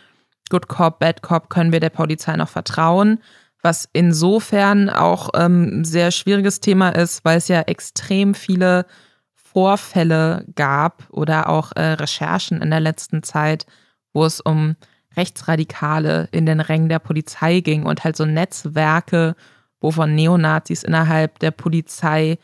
[0.50, 3.20] Good Cop, Bad Cop, können wir der Polizei noch vertrauen?
[3.62, 8.86] Was insofern auch ein ähm, sehr schwieriges Thema ist, weil es ja extrem viele
[9.34, 13.66] Vorfälle gab oder auch äh, Recherchen in der letzten Zeit,
[14.14, 14.76] wo es um
[15.16, 19.36] Rechtsradikale in den Rängen der Polizei ging und halt so Netzwerke,
[19.80, 22.38] wo von Neonazis innerhalb der Polizei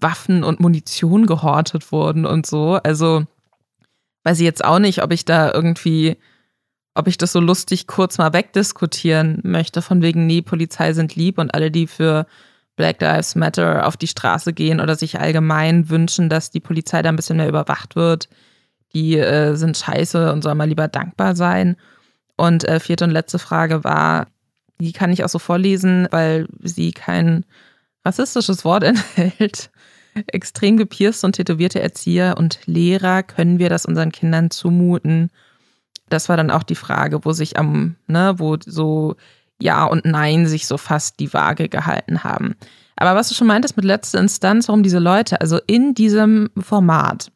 [0.00, 2.74] Waffen und Munition gehortet wurden und so.
[2.74, 3.24] Also
[4.24, 6.16] weiß ich jetzt auch nicht, ob ich da irgendwie,
[6.94, 11.38] ob ich das so lustig kurz mal wegdiskutieren möchte, von wegen, nee, Polizei sind lieb
[11.38, 12.26] und alle, die für
[12.76, 17.08] Black Lives Matter auf die Straße gehen oder sich allgemein wünschen, dass die Polizei da
[17.08, 18.28] ein bisschen mehr überwacht wird,
[18.94, 21.76] die äh, sind scheiße und soll mal lieber dankbar sein.
[22.38, 24.28] Und äh, vierte und letzte Frage war,
[24.80, 27.44] die kann ich auch so vorlesen, weil sie kein
[28.04, 29.70] rassistisches Wort enthält.
[30.28, 35.30] extrem gepierste und tätowierte Erzieher und Lehrer, können wir das unseren Kindern zumuten?
[36.08, 39.16] Das war dann auch die Frage, wo sich am, ne, wo so
[39.60, 42.54] Ja und Nein sich so fast die Waage gehalten haben.
[42.96, 47.30] Aber was du schon meintest mit letzter Instanz, warum diese Leute, also in diesem Format,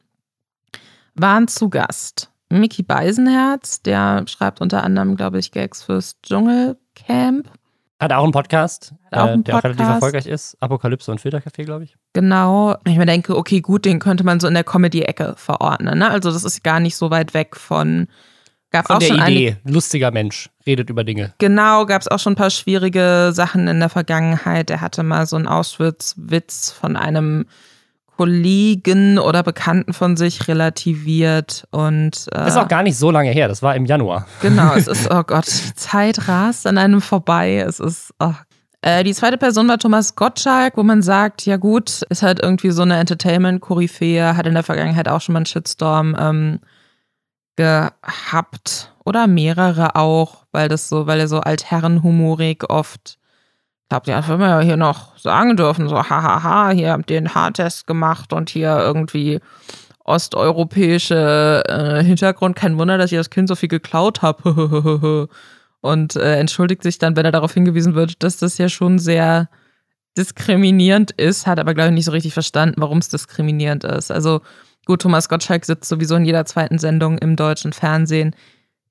[1.14, 7.50] waren zu Gast Mickey Beisenherz, der schreibt unter anderem, glaube ich, Gags fürs Dschungelcamp.
[7.98, 10.02] Hat auch einen Podcast, auch äh, einen der auch relativ Podcast.
[10.02, 10.56] erfolgreich ist.
[10.60, 11.96] Apokalypse und Filtercafé, glaube ich.
[12.12, 12.76] Genau.
[12.84, 16.00] Ich mir denke, okay, gut, den könnte man so in der Comedy-Ecke verordnen.
[16.00, 16.10] Ne?
[16.10, 18.08] Also das ist gar nicht so weit weg von.
[18.70, 21.34] Gab Von auch der schon Idee, lustiger Mensch, redet über Dinge.
[21.38, 24.70] Genau, gab es auch schon ein paar schwierige Sachen in der Vergangenheit.
[24.70, 27.44] Er hatte mal so einen Auschwitz-Witz von einem
[28.16, 33.30] Kollegen oder Bekannten von sich relativiert und äh, Das ist auch gar nicht so lange
[33.30, 34.26] her, das war im Januar.
[34.40, 37.64] Genau, es ist, oh Gott, die Zeit rast an einem vorbei.
[37.66, 38.34] Es ist, oh.
[38.82, 42.70] äh, Die zweite Person war Thomas Gottschalk, wo man sagt, ja gut, ist halt irgendwie
[42.70, 46.60] so eine Entertainment-Koryphäe, hat in der Vergangenheit auch schon mal einen Shitstorm ähm,
[47.56, 48.92] gehabt.
[49.04, 53.18] Oder mehrere auch, weil das so, weil er so altherrenhumorig oft,
[54.00, 57.86] das will man ja hier noch sagen dürfen, so hahaha, hier habt ihr einen Haartest
[57.86, 59.40] gemacht und hier irgendwie
[60.04, 62.56] osteuropäische äh, Hintergrund.
[62.56, 65.28] Kein Wunder, dass ich das Kind so viel geklaut habe.
[65.82, 69.48] Und äh, entschuldigt sich dann, wenn er darauf hingewiesen wird, dass das ja schon sehr
[70.16, 74.12] diskriminierend ist, hat aber, glaube ich, nicht so richtig verstanden, warum es diskriminierend ist.
[74.12, 74.42] Also
[74.86, 78.36] gut, Thomas Gottschalk sitzt sowieso in jeder zweiten Sendung im deutschen Fernsehen.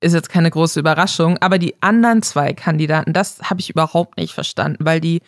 [0.02, 1.38] Ist jetzt keine große Überraschung.
[1.38, 5.22] Aber die anderen zwei Kandidaten, das habe ich überhaupt nicht verstanden, weil die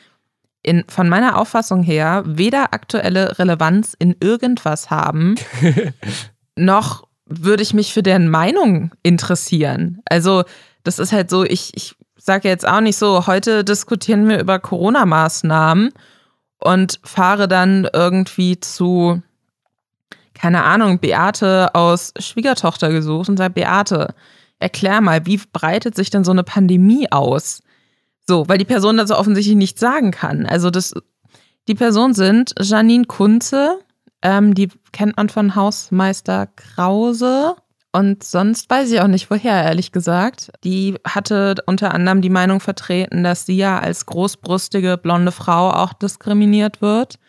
[0.62, 5.36] in, von meiner Auffassung her weder aktuelle Relevanz in irgendwas haben,
[6.56, 10.02] noch würde ich mich für deren Meinung interessieren.
[10.06, 10.42] Also,
[10.82, 14.58] das ist halt so, ich, ich sage jetzt auch nicht so, heute diskutieren wir über
[14.58, 15.90] Corona-Maßnahmen
[16.58, 19.22] und fahre dann irgendwie zu,
[20.34, 24.14] keine Ahnung, Beate aus Schwiegertochter gesucht und sage, Beate,
[24.64, 27.62] erklär mal, wie breitet sich denn so eine Pandemie aus?
[28.26, 30.46] So, weil die Person so offensichtlich nicht sagen kann.
[30.46, 30.94] Also das,
[31.68, 33.78] die Personen sind Janine Kunze,
[34.22, 37.56] ähm, die kennt man von Hausmeister Krause.
[37.92, 40.50] Und sonst weiß ich auch nicht woher, ehrlich gesagt.
[40.64, 45.92] Die hatte unter anderem die Meinung vertreten, dass sie ja als großbrüstige blonde Frau auch
[45.92, 47.20] diskriminiert wird.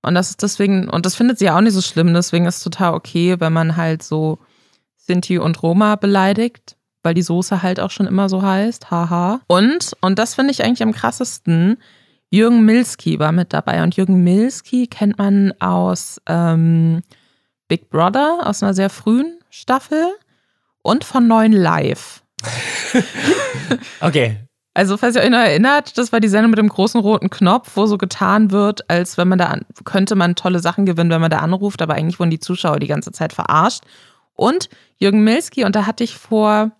[0.00, 2.64] Und das ist deswegen, und das findet sie auch nicht so schlimm, deswegen ist es
[2.64, 4.38] total okay, wenn man halt so
[5.06, 8.90] Sinti und Roma beleidigt, weil die Soße halt auch schon immer so heißt.
[8.90, 9.40] Haha.
[9.48, 11.78] Und, und das finde ich eigentlich am krassesten,
[12.30, 13.82] Jürgen Milski war mit dabei.
[13.82, 17.02] Und Jürgen Milski kennt man aus ähm,
[17.68, 20.06] Big Brother, aus einer sehr frühen Staffel
[20.80, 22.22] und von Neuen Live.
[24.00, 24.36] Okay,
[24.74, 27.70] Also, falls ihr euch noch erinnert, das war die Sendung mit dem großen roten Knopf,
[27.74, 31.20] wo so getan wird, als wenn man da, an, könnte man tolle Sachen gewinnen, wenn
[31.20, 33.82] man da anruft, aber eigentlich wurden die Zuschauer die ganze Zeit verarscht.
[34.42, 36.72] Und Jürgen Milski, und da hatte ich vor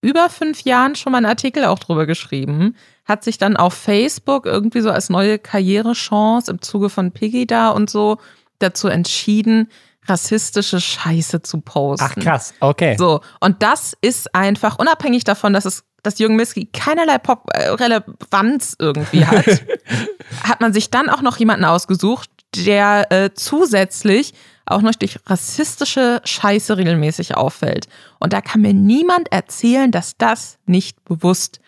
[0.00, 4.46] über fünf Jahren schon mal einen Artikel auch drüber geschrieben, hat sich dann auf Facebook
[4.46, 8.18] irgendwie so als neue Karrierechance im Zuge von Piggy da und so
[8.58, 9.68] dazu entschieden,
[10.06, 12.06] rassistische Scheiße zu posten.
[12.08, 12.96] ach krass, okay.
[12.98, 17.68] So, und das ist einfach, unabhängig davon, dass es dass Jürgen Milski keinerlei Pop äh,
[17.68, 19.46] Relevanz irgendwie hat,
[20.42, 24.34] hat man sich dann auch noch jemanden ausgesucht, der äh, zusätzlich
[24.66, 27.88] auch noch durch rassistische Scheiße regelmäßig auffällt.
[28.18, 31.60] Und da kann mir niemand erzählen, dass das nicht bewusst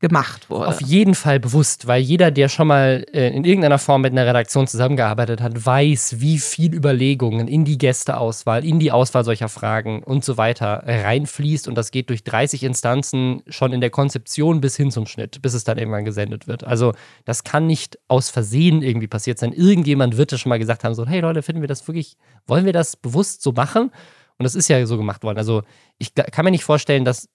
[0.00, 0.68] gemacht wurde.
[0.68, 4.26] Auf jeden Fall bewusst, weil jeder, der schon mal äh, in irgendeiner Form mit einer
[4.26, 10.04] Redaktion zusammengearbeitet hat, weiß, wie viel Überlegungen in die Gästeauswahl, in die Auswahl solcher Fragen
[10.04, 11.66] und so weiter reinfließt.
[11.66, 15.54] Und das geht durch 30 Instanzen schon in der Konzeption bis hin zum Schnitt, bis
[15.54, 16.62] es dann irgendwann gesendet wird.
[16.62, 16.92] Also
[17.24, 19.52] das kann nicht aus Versehen irgendwie passiert sein.
[19.52, 22.66] Irgendjemand wird das schon mal gesagt haben, so, hey Leute, finden wir das wirklich, wollen
[22.66, 23.90] wir das bewusst so machen?
[24.38, 25.38] Und das ist ja so gemacht worden.
[25.38, 25.62] Also
[25.98, 27.28] ich kann mir nicht vorstellen, dass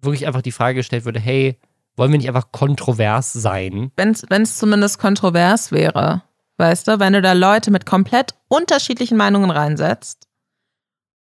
[0.00, 1.58] wirklich einfach die Frage gestellt würde, hey,
[1.96, 3.92] wollen wir nicht einfach kontrovers sein?
[3.96, 6.22] wenn es zumindest kontrovers wäre,
[6.56, 10.28] weißt du, wenn du da Leute mit komplett unterschiedlichen Meinungen reinsetzt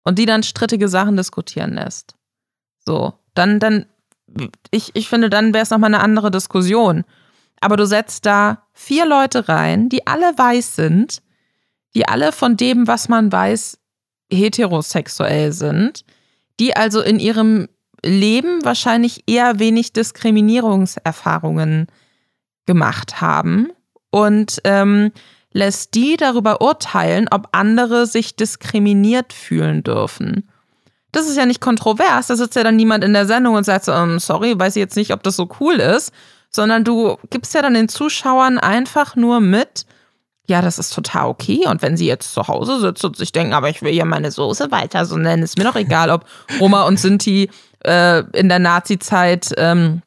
[0.03, 2.15] und die dann strittige Sachen diskutieren lässt.
[2.86, 3.86] So, dann, dann,
[4.71, 7.03] ich, ich finde, dann wäre es nochmal eine andere Diskussion.
[7.62, 11.21] Aber du setzt da vier Leute rein, die alle weiß sind,
[11.95, 13.79] die alle von dem, was man weiß,
[14.32, 16.05] heterosexuell sind,
[16.60, 17.67] die also in ihrem
[18.03, 21.88] Leben wahrscheinlich eher wenig Diskriminierungserfahrungen
[22.65, 23.71] gemacht haben.
[24.12, 25.12] Und ähm,
[25.51, 30.49] lässt die darüber urteilen, ob andere sich diskriminiert fühlen dürfen.
[31.12, 33.85] Das ist ja nicht kontrovers, da sitzt ja dann niemand in der Sendung und sagt
[33.85, 36.13] so, ähm, sorry, weiß ich jetzt nicht, ob das so cool ist,
[36.51, 39.85] sondern du gibst ja dann den Zuschauern einfach nur mit,
[40.49, 41.65] ja, das ist total okay.
[41.67, 44.31] Und wenn sie jetzt zu Hause sitzt und sich denken, aber ich will ja meine
[44.31, 46.25] Soße weiter so nennen, ist mir doch egal, ob
[46.59, 47.49] Roma und Sinti
[47.85, 50.01] äh, in der Nazi-Zeit ähm,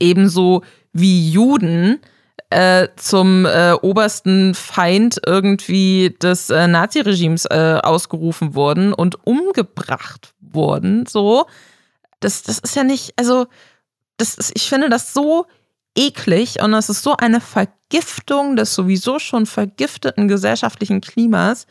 [0.00, 2.00] ebenso wie Juden
[2.50, 11.04] äh, zum äh, obersten Feind irgendwie des äh, Naziregimes äh, ausgerufen wurden und umgebracht wurden.
[11.06, 11.46] So,
[12.20, 13.46] das, das ist ja nicht, also
[14.16, 15.46] das ist, ich finde das so
[15.94, 21.66] eklig und das ist so eine Vergiftung des sowieso schon vergifteten gesellschaftlichen Klimas.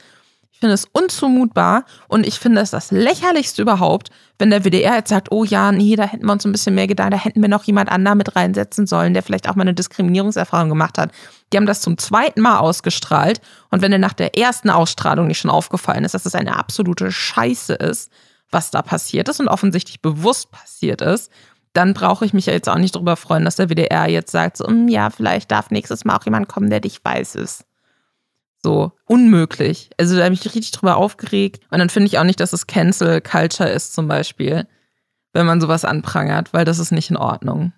[0.52, 5.10] Ich finde es unzumutbar und ich finde es das lächerlichste überhaupt, wenn der WDR jetzt
[5.10, 7.50] sagt, oh ja, nee, da hätten wir uns ein bisschen mehr gedacht, da hätten wir
[7.50, 11.12] noch jemand anderen mit reinsetzen sollen, der vielleicht auch mal eine Diskriminierungserfahrung gemacht hat.
[11.52, 15.40] Die haben das zum zweiten Mal ausgestrahlt und wenn dir nach der ersten Ausstrahlung nicht
[15.40, 18.10] schon aufgefallen ist, dass es eine absolute Scheiße ist,
[18.54, 21.30] was da passiert ist und offensichtlich bewusst passiert ist,
[21.74, 24.58] dann brauche ich mich ja jetzt auch nicht darüber freuen, dass der WDR jetzt sagt,
[24.58, 27.66] so, hm, ja, vielleicht darf nächstes Mal auch jemand kommen, der dich weiß ist.
[28.62, 29.90] So, unmöglich.
[29.98, 31.64] Also da habe ich richtig drüber aufgeregt.
[31.70, 34.68] Und dann finde ich auch nicht, dass es Cancel Culture ist, zum Beispiel,
[35.34, 37.74] wenn man sowas anprangert, weil das ist nicht in Ordnung.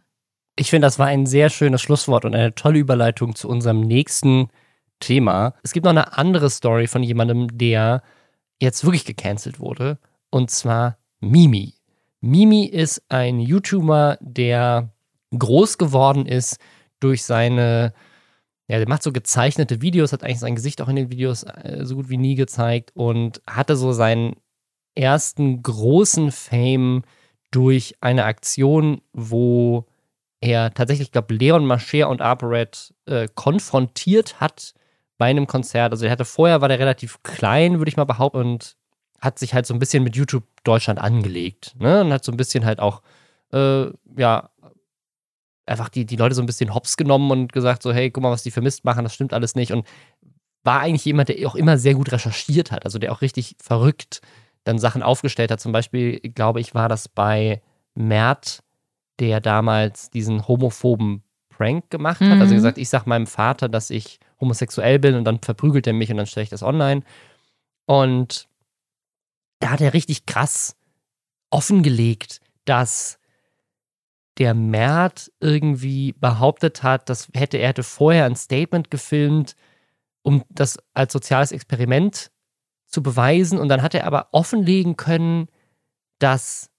[0.58, 4.50] Ich finde, das war ein sehr schönes Schlusswort und eine tolle Überleitung zu unserem nächsten
[5.00, 5.56] Thema.
[5.64, 8.04] Es gibt noch eine andere Story von jemandem, der
[8.62, 9.98] jetzt wirklich gecancelt wurde.
[10.30, 11.75] Und zwar Mimi.
[12.26, 14.90] Mimi ist ein YouTuber, der
[15.38, 16.58] groß geworden ist
[17.00, 17.94] durch seine,
[18.68, 21.82] ja, der macht so gezeichnete Videos, hat eigentlich sein Gesicht auch in den Videos äh,
[21.84, 24.38] so gut wie nie gezeigt und hatte so seinen
[24.96, 27.04] ersten großen Fame
[27.52, 29.86] durch eine Aktion, wo
[30.42, 34.74] er tatsächlich, ich glaube, Leon Mascher und ApoRed äh, konfrontiert hat
[35.20, 35.92] bei einem Konzert.
[35.92, 38.78] Also er hatte vorher, war der relativ klein, würde ich mal behaupten, und
[39.22, 41.76] hat sich halt so ein bisschen mit YouTube Deutschland angelegt.
[41.80, 42.02] Ne?
[42.02, 43.02] Und hat so ein bisschen halt auch,
[43.52, 43.86] äh,
[44.18, 44.50] ja,
[45.66, 48.32] einfach die, die Leute so ein bisschen hops genommen und gesagt, so, hey, guck mal,
[48.32, 49.72] was die vermisst machen, das stimmt alles nicht.
[49.72, 49.88] Und
[50.64, 54.22] war eigentlich jemand, der auch immer sehr gut recherchiert hat, also der auch richtig verrückt
[54.64, 55.60] dann Sachen aufgestellt hat.
[55.60, 57.62] Zum Beispiel, glaube ich, war das bei
[57.94, 58.64] Mert,
[59.20, 62.28] der damals diesen homophoben Prank gemacht hat.
[62.28, 62.42] Also mhm.
[62.42, 66.12] Also gesagt, ich sag meinem Vater, dass ich homosexuell bin und dann verprügelt er mich
[66.12, 67.04] und dann stelle ich das online.
[67.86, 68.48] Und
[69.60, 70.76] da hat er richtig krass
[71.50, 73.20] offengelegt, dass
[74.38, 79.56] der Mert irgendwie behauptet hat, dass hätte er hätte vorher ein Statement gefilmt,
[80.24, 82.32] um das als soziales Experiment
[82.86, 83.60] zu beweisen.
[83.60, 85.48] Und dann hat er aber offenlegen können,
[86.20, 86.70] dass,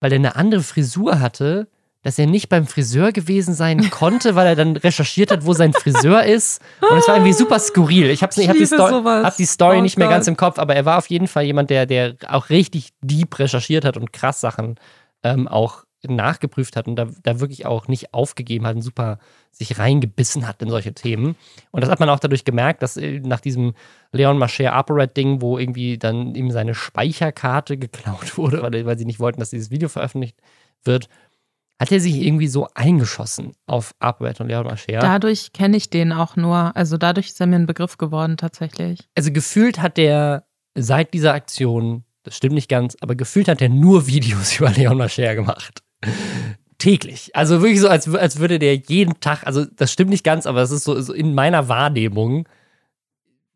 [0.00, 1.70] weil er eine andere Frisur hatte,
[2.02, 5.72] dass er nicht beim Friseur gewesen sein konnte, weil er dann recherchiert hat, wo sein
[5.72, 6.62] Friseur ist.
[6.80, 8.10] Und es war irgendwie super skurril.
[8.10, 10.76] Ich habe hab die, Sto hab die Story oh nicht mehr ganz im Kopf, aber
[10.76, 14.40] er war auf jeden Fall jemand, der, der auch richtig deep recherchiert hat und krass
[14.40, 14.76] Sachen
[15.24, 19.18] ähm, auch nachgeprüft hat und da, da wirklich auch nicht aufgegeben hat und super
[19.50, 21.34] sich reingebissen hat in solche Themen.
[21.72, 23.74] Und das hat man auch dadurch gemerkt, dass äh, nach diesem
[24.12, 29.18] Leon Mascher ApoRed-Ding, wo irgendwie dann ihm seine Speicherkarte geklaut wurde, weil, weil sie nicht
[29.18, 30.36] wollten, dass dieses Video veröffentlicht
[30.84, 31.08] wird,
[31.78, 34.98] hat er sich irgendwie so eingeschossen auf ApoRed und Leon Mascher.
[34.98, 36.76] Dadurch kenne ich den auch nur.
[36.76, 39.08] Also dadurch ist er mir ein Begriff geworden tatsächlich.
[39.14, 43.68] Also gefühlt hat der seit dieser Aktion, das stimmt nicht ganz, aber gefühlt hat er
[43.68, 45.82] nur Videos über Leon Mascher gemacht
[46.78, 47.34] täglich.
[47.34, 50.62] Also wirklich so, als, als würde der jeden Tag, also das stimmt nicht ganz, aber
[50.62, 52.48] es ist so, so in meiner Wahrnehmung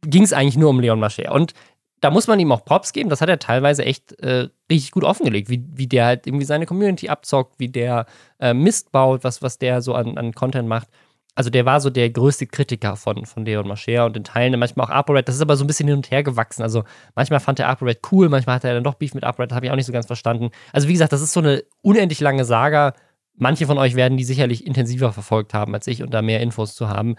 [0.04, 1.32] ging es eigentlich nur um Leon Mascher.
[1.32, 1.54] Und
[2.02, 5.04] da muss man ihm auch Props geben, das hat er teilweise echt äh, richtig gut
[5.04, 8.06] offengelegt, wie, wie der halt irgendwie seine Community abzockt, wie der
[8.40, 10.88] äh, Mist baut, was, was der so an, an Content macht.
[11.36, 14.86] Also der war so der größte Kritiker von, von Leon Mascher und in Teilen manchmal
[14.86, 15.26] auch ApoRed.
[15.26, 16.62] Das ist aber so ein bisschen hin und her gewachsen.
[16.62, 16.82] Also
[17.14, 19.66] manchmal fand er ApoRed cool, manchmal hatte er dann doch Beef mit ApoRed, das habe
[19.66, 20.50] ich auch nicht so ganz verstanden.
[20.72, 22.94] Also wie gesagt, das ist so eine unendlich lange Saga.
[23.36, 26.74] Manche von euch werden die sicherlich intensiver verfolgt haben als ich und da mehr Infos
[26.74, 27.14] zu haben.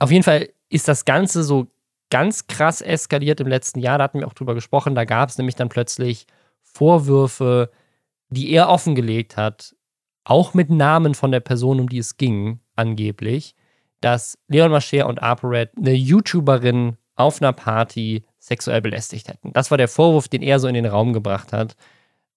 [0.00, 1.68] Auf jeden Fall ist das Ganze so
[2.10, 3.98] ganz krass eskaliert im letzten Jahr.
[3.98, 4.94] Da hatten wir auch drüber gesprochen.
[4.94, 6.26] Da gab es nämlich dann plötzlich
[6.62, 7.70] Vorwürfe,
[8.30, 9.74] die er offengelegt hat,
[10.24, 13.54] auch mit Namen von der Person, um die es ging, angeblich,
[14.00, 19.52] dass Leon Mascher und ApoRed eine YouTuberin auf einer Party sexuell belästigt hätten.
[19.52, 21.74] Das war der Vorwurf, den er so in den Raum gebracht hat.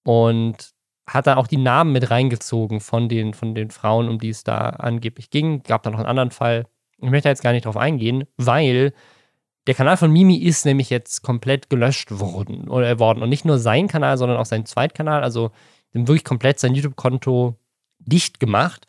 [0.04, 0.72] Und
[1.06, 4.44] hat dann auch die Namen mit reingezogen von den, von den Frauen, um die es
[4.44, 5.62] da angeblich ging.
[5.62, 6.66] Gab da noch einen anderen Fall.
[6.98, 8.92] Ich möchte jetzt gar nicht drauf eingehen, weil
[9.66, 13.22] der Kanal von Mimi ist nämlich jetzt komplett gelöscht worden, oder worden.
[13.22, 15.22] Und nicht nur sein Kanal, sondern auch sein Zweitkanal.
[15.22, 15.52] Also
[15.92, 17.56] wirklich komplett sein YouTube-Konto
[17.98, 18.86] dicht gemacht.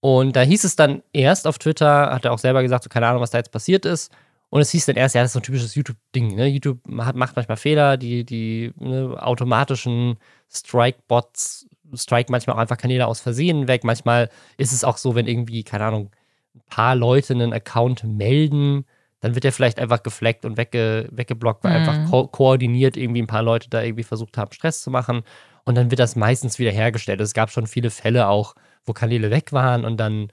[0.00, 3.06] Und da hieß es dann erst auf Twitter, hat er auch selber gesagt, so keine
[3.06, 4.12] Ahnung, was da jetzt passiert ist.
[4.48, 6.34] Und es hieß dann erst, ja, das ist so ein typisches YouTube-Ding.
[6.34, 6.46] Ne?
[6.46, 10.18] YouTube hat, macht manchmal Fehler, die, die ne, automatischen
[10.50, 13.84] Strike-Bots strike manchmal auch einfach Kanäle aus Versehen weg.
[13.84, 16.10] Manchmal ist es auch so, wenn irgendwie, keine Ahnung,
[16.54, 18.84] ein paar Leute einen Account melden,
[19.20, 21.88] dann wird er vielleicht einfach gefleckt und wegge weggeblockt, weil mhm.
[21.88, 25.22] einfach ko koordiniert irgendwie ein paar Leute da irgendwie versucht haben, Stress zu machen.
[25.64, 27.20] Und dann wird das meistens wieder hergestellt.
[27.20, 28.54] Es gab schon viele Fälle auch,
[28.84, 30.28] wo Kanäle weg waren und dann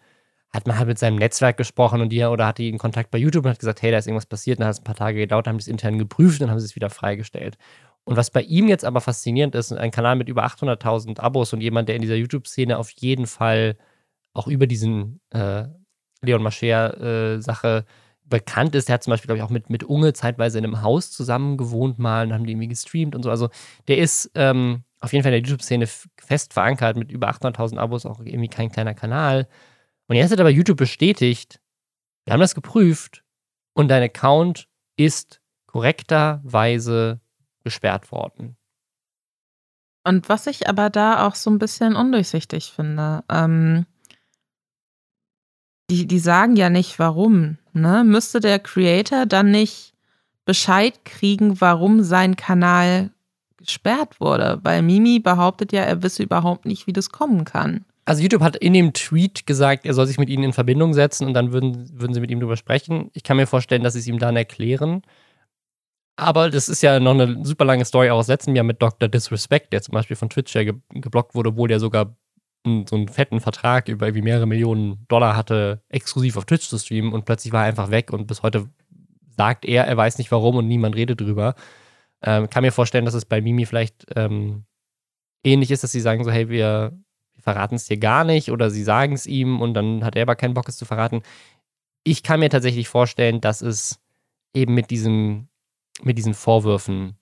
[0.53, 3.45] hat man halt mit seinem Netzwerk gesprochen und die oder hatte ihn Kontakt bei YouTube
[3.45, 5.19] und hat gesagt, hey, da ist irgendwas passiert, und dann hat es ein paar Tage
[5.19, 7.57] gedauert, haben es intern geprüft und haben es wieder freigestellt.
[8.05, 11.59] Und was bei ihm jetzt aber faszinierend ist, ein Kanal mit über 800.000 Abos und
[11.59, 13.77] jemand, der in dieser YouTube-Szene auf jeden Fall
[14.33, 15.65] auch über diesen äh,
[16.21, 17.91] Leon Mascher-Sache äh,
[18.30, 18.88] bekannt ist.
[18.88, 21.57] Der hat zum Beispiel, glaube ich, auch mit, mit Unge zeitweise in einem Haus zusammen
[21.57, 23.30] gewohnt mal und haben die irgendwie gestreamt und so.
[23.30, 23.49] Also
[23.88, 28.05] der ist ähm, auf jeden Fall in der YouTube-Szene fest verankert mit über 800.000 Abos,
[28.05, 29.47] auch irgendwie kein kleiner Kanal.
[30.07, 31.59] Und jetzt hat aber YouTube bestätigt,
[32.25, 33.23] wir haben das geprüft
[33.73, 34.67] und dein Account
[34.97, 37.19] ist korrekterweise
[37.63, 38.57] gesperrt worden.
[40.03, 43.86] Und was ich aber da auch so ein bisschen undurchsichtig finde, ähm,
[45.89, 47.57] die, die sagen ja nicht warum.
[47.80, 48.03] Ne?
[48.03, 49.93] Müsste der Creator dann nicht
[50.45, 53.11] Bescheid kriegen, warum sein Kanal
[53.57, 54.59] gesperrt wurde?
[54.63, 57.86] Weil Mimi behauptet ja, er wisse überhaupt nicht, wie das kommen kann.
[58.05, 61.28] Also YouTube hat in dem Tweet gesagt, er soll sich mit ihnen in Verbindung setzen
[61.28, 63.11] und dann würden, würden sie mit ihm drüber sprechen.
[63.13, 65.01] Ich kann mir vorstellen, dass sie es ihm dann erklären.
[66.15, 69.09] Aber das ist ja noch eine super lange Story auch aus letztem Jahr mit Dr.
[69.09, 72.15] Disrespect, der zum Beispiel von Twitch ja ge geblockt wurde, obwohl der sogar
[72.88, 77.13] so einen fetten Vertrag über irgendwie mehrere Millionen Dollar hatte, exklusiv auf Twitch zu streamen
[77.13, 78.70] und plötzlich war er einfach weg und bis heute
[79.38, 81.55] sagt er, er weiß nicht warum und niemand redet drüber.
[82.22, 84.65] Ähm, kann mir vorstellen, dass es bei Mimi vielleicht ähm,
[85.43, 86.97] ähnlich ist, dass sie sagen so, hey, wir,
[87.34, 90.24] wir verraten es dir gar nicht oder sie sagen es ihm und dann hat er
[90.24, 91.22] aber keinen Bock, es zu verraten.
[92.03, 93.99] Ich kann mir tatsächlich vorstellen, dass es
[94.53, 95.49] eben mit diesem,
[96.01, 97.18] mit diesen Vorwürfen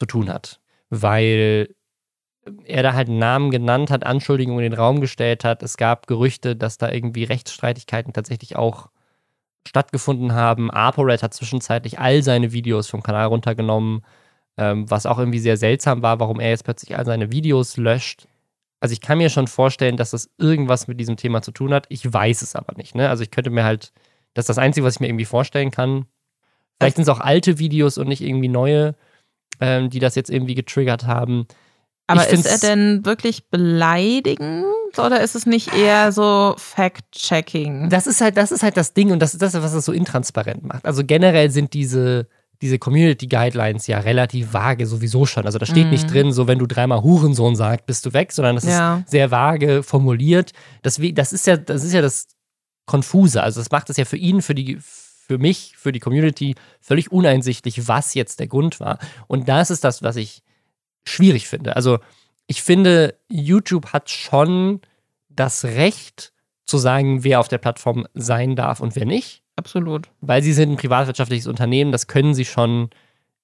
[0.00, 0.60] zu tun hat.
[0.88, 1.74] Weil
[2.64, 5.62] er da halt Namen genannt hat, Anschuldigungen in den Raum gestellt hat.
[5.62, 8.88] Es gab Gerüchte, dass da irgendwie Rechtsstreitigkeiten tatsächlich auch
[9.66, 10.70] stattgefunden haben.
[10.70, 14.04] ApoRed hat zwischenzeitlich all seine Videos vom Kanal runtergenommen,
[14.56, 18.26] ähm, was auch irgendwie sehr seltsam war, warum er jetzt plötzlich all seine Videos löscht.
[18.80, 21.86] Also ich kann mir schon vorstellen, dass das irgendwas mit diesem Thema zu tun hat.
[21.88, 22.96] Ich weiß es aber nicht.
[22.96, 23.08] Ne?
[23.08, 23.92] Also ich könnte mir halt,
[24.34, 26.06] das ist das Einzige, was ich mir irgendwie vorstellen kann.
[26.80, 28.96] Vielleicht sind es auch alte Videos und nicht irgendwie neue,
[29.60, 31.46] ähm, die das jetzt irgendwie getriggert haben.
[32.12, 34.64] Aber ist er denn wirklich beleidigend
[34.98, 37.90] oder ist es nicht eher so Fact-Checking?
[37.90, 39.92] Das ist halt, das ist halt das Ding und das ist das, was es so
[39.92, 40.84] intransparent macht.
[40.84, 42.28] Also generell sind diese,
[42.60, 45.46] diese Community Guidelines ja relativ vage sowieso schon.
[45.46, 45.90] Also da steht mm.
[45.90, 48.98] nicht drin, so wenn du dreimal Hurensohn sagst, bist du weg, sondern das ja.
[48.98, 50.52] ist sehr vage formuliert.
[50.82, 52.28] Das, das ist ja, das ist ja das
[52.86, 53.42] Konfuse.
[53.42, 57.10] Also das macht es ja für ihn, für die, für mich, für die Community völlig
[57.10, 58.98] uneinsichtlich, was jetzt der Grund war.
[59.26, 60.42] Und das ist das, was ich
[61.04, 61.76] schwierig finde.
[61.76, 61.98] Also
[62.46, 64.80] ich finde, YouTube hat schon
[65.28, 66.32] das Recht
[66.66, 69.42] zu sagen, wer auf der Plattform sein darf und wer nicht.
[69.56, 70.08] Absolut.
[70.20, 72.90] Weil sie sind ein privatwirtschaftliches Unternehmen, das können sie schon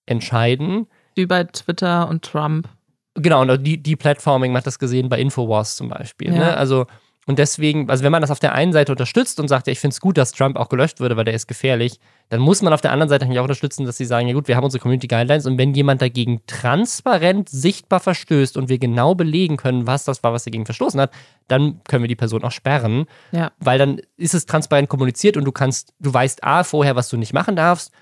[0.06, 0.86] entscheiden.
[1.14, 2.68] Wie bei Twitter und Trump.
[3.14, 6.30] Genau, und die, die Platforming, man hat das gesehen bei Infowars zum Beispiel.
[6.30, 6.36] Ne?
[6.36, 6.44] Ja.
[6.44, 6.56] Ne?
[6.56, 6.86] Also
[7.28, 9.80] und deswegen, also wenn man das auf der einen Seite unterstützt und sagt, ja, ich
[9.80, 12.00] finde es gut, dass Trump auch gelöscht würde, weil der ist gefährlich,
[12.30, 14.48] dann muss man auf der anderen Seite eigentlich auch unterstützen, dass sie sagen, ja gut,
[14.48, 19.14] wir haben unsere Community Guidelines und wenn jemand dagegen transparent sichtbar verstößt und wir genau
[19.14, 21.12] belegen können, was das war, was dagegen verstoßen hat,
[21.48, 23.04] dann können wir die Person auch sperren.
[23.32, 23.52] Ja.
[23.60, 27.18] Weil dann ist es transparent kommuniziert und du kannst, du weißt A vorher, was du
[27.18, 27.92] nicht machen darfst.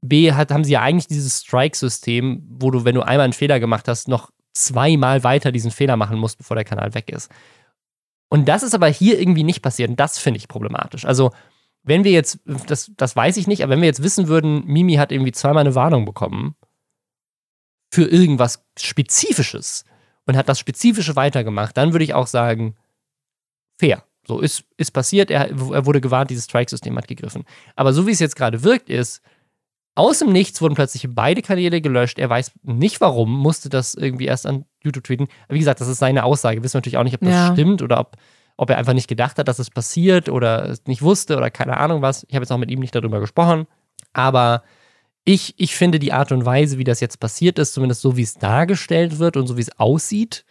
[0.00, 3.60] B hat, haben sie ja eigentlich dieses Strike-System, wo du, wenn du einmal einen Fehler
[3.60, 7.30] gemacht hast, noch zweimal weiter diesen Fehler machen musst, bevor der Kanal weg ist.
[8.32, 11.04] Und das ist aber hier irgendwie nicht passiert und das finde ich problematisch.
[11.04, 11.32] Also,
[11.82, 14.94] wenn wir jetzt, das, das weiß ich nicht, aber wenn wir jetzt wissen würden, Mimi
[14.94, 16.54] hat irgendwie zweimal eine Warnung bekommen
[17.92, 19.84] für irgendwas Spezifisches
[20.24, 22.74] und hat das Spezifische weitergemacht, dann würde ich auch sagen,
[23.78, 24.02] fair.
[24.26, 27.44] So ist, ist passiert, er, er wurde gewarnt, dieses Strike-System hat gegriffen.
[27.76, 29.20] Aber so wie es jetzt gerade wirkt, ist,
[29.94, 32.18] aus dem Nichts wurden plötzlich beide Kanäle gelöscht.
[32.18, 35.28] Er weiß nicht warum, musste das irgendwie erst an YouTube tweeten.
[35.44, 36.62] Aber wie gesagt, das ist seine Aussage.
[36.62, 37.52] Wissen wir natürlich auch nicht, ob das ja.
[37.52, 38.16] stimmt oder ob,
[38.56, 41.76] ob er einfach nicht gedacht hat, dass es passiert oder es nicht wusste oder keine
[41.76, 42.24] Ahnung was.
[42.28, 43.66] Ich habe jetzt auch mit ihm nicht darüber gesprochen.
[44.14, 44.62] Aber
[45.24, 48.22] ich, ich finde die Art und Weise, wie das jetzt passiert ist, zumindest so wie
[48.22, 50.44] es dargestellt wird und so wie es aussieht,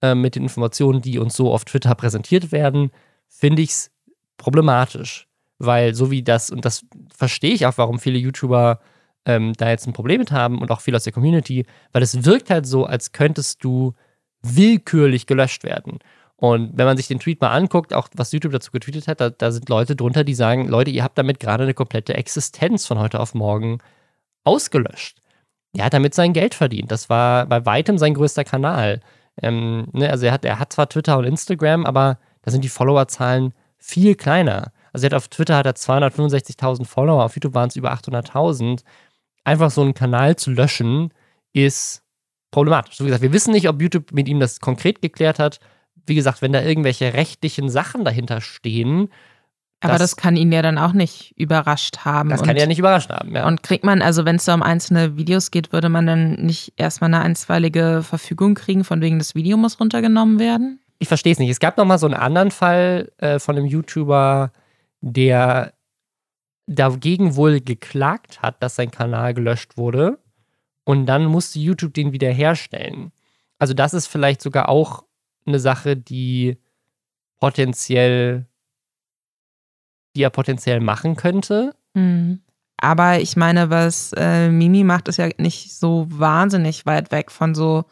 [0.00, 2.90] äh, mit den Informationen, die uns so auf Twitter präsentiert werden,
[3.28, 3.90] finde ich es
[4.38, 5.27] problematisch
[5.58, 6.84] weil so wie das, und das
[7.14, 8.80] verstehe ich auch, warum viele YouTuber
[9.24, 12.24] ähm, da jetzt ein Problem mit haben und auch viele aus der Community, weil es
[12.24, 13.94] wirkt halt so, als könntest du
[14.42, 15.98] willkürlich gelöscht werden.
[16.36, 19.30] Und wenn man sich den Tweet mal anguckt, auch was YouTube dazu getweetet hat, da,
[19.30, 23.00] da sind Leute drunter, die sagen, Leute, ihr habt damit gerade eine komplette Existenz von
[23.00, 23.78] heute auf morgen
[24.44, 25.20] ausgelöscht.
[25.76, 26.92] Er hat damit sein Geld verdient.
[26.92, 29.00] Das war bei weitem sein größter Kanal.
[29.42, 32.68] Ähm, ne, also er hat, er hat zwar Twitter und Instagram, aber da sind die
[32.68, 34.72] Followerzahlen viel kleiner.
[34.92, 38.82] Also er hat auf Twitter hat er 265.000 Follower, auf YouTube waren es über 800.000.
[39.44, 41.12] Einfach so einen Kanal zu löschen,
[41.52, 42.02] ist
[42.50, 42.96] problematisch.
[42.96, 45.60] So wie gesagt, wir wissen nicht, ob YouTube mit ihm das konkret geklärt hat.
[46.06, 49.10] Wie gesagt, wenn da irgendwelche rechtlichen Sachen dahinter stehen,
[49.80, 52.30] aber das, das, kann ihn ja dann auch nicht überrascht haben.
[52.30, 53.46] Das kann ihn ja nicht überrascht haben, ja.
[53.46, 56.72] Und kriegt man, also wenn es da um einzelne Videos geht, würde man dann nicht
[56.76, 60.80] erstmal eine einstweilige Verfügung kriegen, von wegen das Video muss runtergenommen werden?
[60.98, 61.50] Ich verstehe es nicht.
[61.50, 64.50] Es gab noch mal so einen anderen Fall äh, von einem YouTuber,
[65.00, 65.74] der
[66.66, 70.18] dagegen wohl geklagt hat, dass sein Kanal gelöscht wurde.
[70.84, 73.12] Und dann musste YouTube den wiederherstellen.
[73.58, 75.04] Also das ist vielleicht sogar auch
[75.46, 76.58] eine Sache, die
[77.38, 78.46] potenziell
[80.18, 81.74] die er potenziell machen könnte.
[81.94, 82.40] Mhm.
[82.76, 87.54] Aber ich meine, was äh, Mimi macht, ist ja nicht so wahnsinnig weit weg von
[87.54, 87.84] so,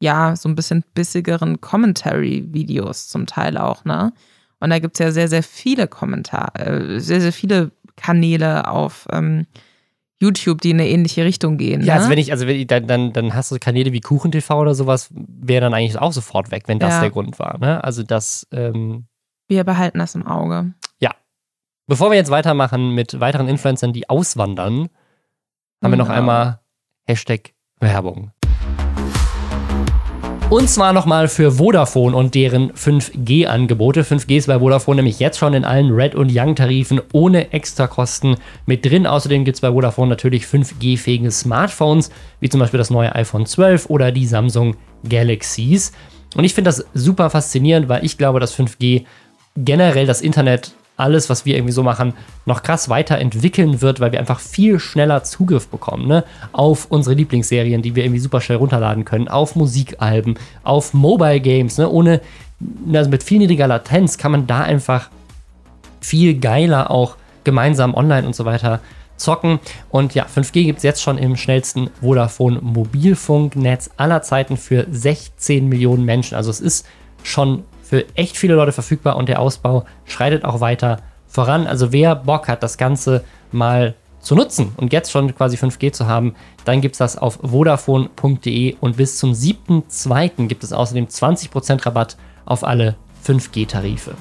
[0.00, 4.12] ja, so ein bisschen bissigeren Commentary-Videos zum Teil auch, ne?
[4.60, 9.06] Und da gibt es ja sehr, sehr viele Kommentare, äh, sehr, sehr viele Kanäle auf
[9.12, 9.46] ähm,
[10.20, 11.82] YouTube, die in eine ähnliche Richtung gehen.
[11.82, 12.00] Ja, ne?
[12.00, 14.74] also wenn ich, also wenn ich, dann, dann, dann hast du Kanäle wie KuchenTV oder
[14.74, 17.00] sowas, wäre dann eigentlich auch sofort weg, wenn das ja.
[17.02, 17.58] der Grund war.
[17.58, 17.82] Ne?
[17.82, 18.46] Also das.
[18.52, 19.06] Ähm
[19.48, 20.74] wir behalten das im Auge.
[21.88, 24.90] Bevor wir jetzt weitermachen mit weiteren Influencern, die auswandern,
[25.82, 26.60] haben wir noch einmal
[27.06, 28.30] Hashtag Werbung.
[30.50, 34.02] Und zwar nochmal für Vodafone und deren 5G-Angebote.
[34.02, 38.82] 5G ist bei Vodafone nämlich jetzt schon in allen Red- und Young-Tarifen ohne Extrakosten mit
[38.82, 39.06] drin.
[39.06, 43.90] Außerdem gibt es bei Vodafone natürlich 5G-fähige Smartphones, wie zum Beispiel das neue iPhone 12
[43.90, 44.76] oder die Samsung
[45.06, 45.92] Galaxies.
[46.34, 49.04] Und ich finde das super faszinierend, weil ich glaube, dass 5G
[49.54, 52.12] generell das Internet alles, was wir irgendwie so machen,
[52.44, 56.24] noch krass weiterentwickeln wird, weil wir einfach viel schneller Zugriff bekommen ne?
[56.52, 60.34] auf unsere Lieblingsserien, die wir irgendwie super schnell runterladen können, auf Musikalben,
[60.64, 61.78] auf Mobile Games.
[61.78, 61.88] Ne?
[61.88, 62.20] Ohne,
[62.92, 65.08] also mit viel niedriger Latenz kann man da einfach
[66.00, 68.80] viel geiler auch gemeinsam online und so weiter
[69.16, 69.60] zocken.
[69.90, 75.68] Und ja, 5G gibt es jetzt schon im schnellsten Vodafone Mobilfunknetz aller Zeiten für 16
[75.68, 76.34] Millionen Menschen.
[76.34, 76.86] Also es ist
[77.22, 81.66] schon für echt viele Leute verfügbar und der Ausbau schreitet auch weiter voran.
[81.66, 86.06] Also wer Bock hat, das Ganze mal zu nutzen und jetzt schon quasi 5G zu
[86.06, 86.34] haben,
[86.66, 90.48] dann gibt es das auf vodafone.de und bis zum 7.2.
[90.48, 94.12] gibt es außerdem 20% Rabatt auf alle 5G-Tarife.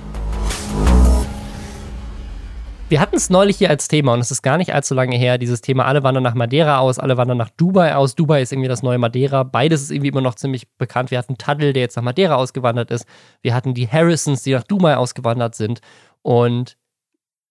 [2.90, 5.38] Wir hatten es neulich hier als Thema und es ist gar nicht allzu lange her,
[5.38, 8.16] dieses Thema, alle wandern nach Madeira aus, alle wandern nach Dubai aus.
[8.16, 9.44] Dubai ist irgendwie das neue Madeira.
[9.44, 11.12] Beides ist irgendwie immer noch ziemlich bekannt.
[11.12, 13.06] Wir hatten Taddle, der jetzt nach Madeira ausgewandert ist.
[13.42, 15.82] Wir hatten die Harrisons, die nach Dubai ausgewandert sind.
[16.22, 16.78] Und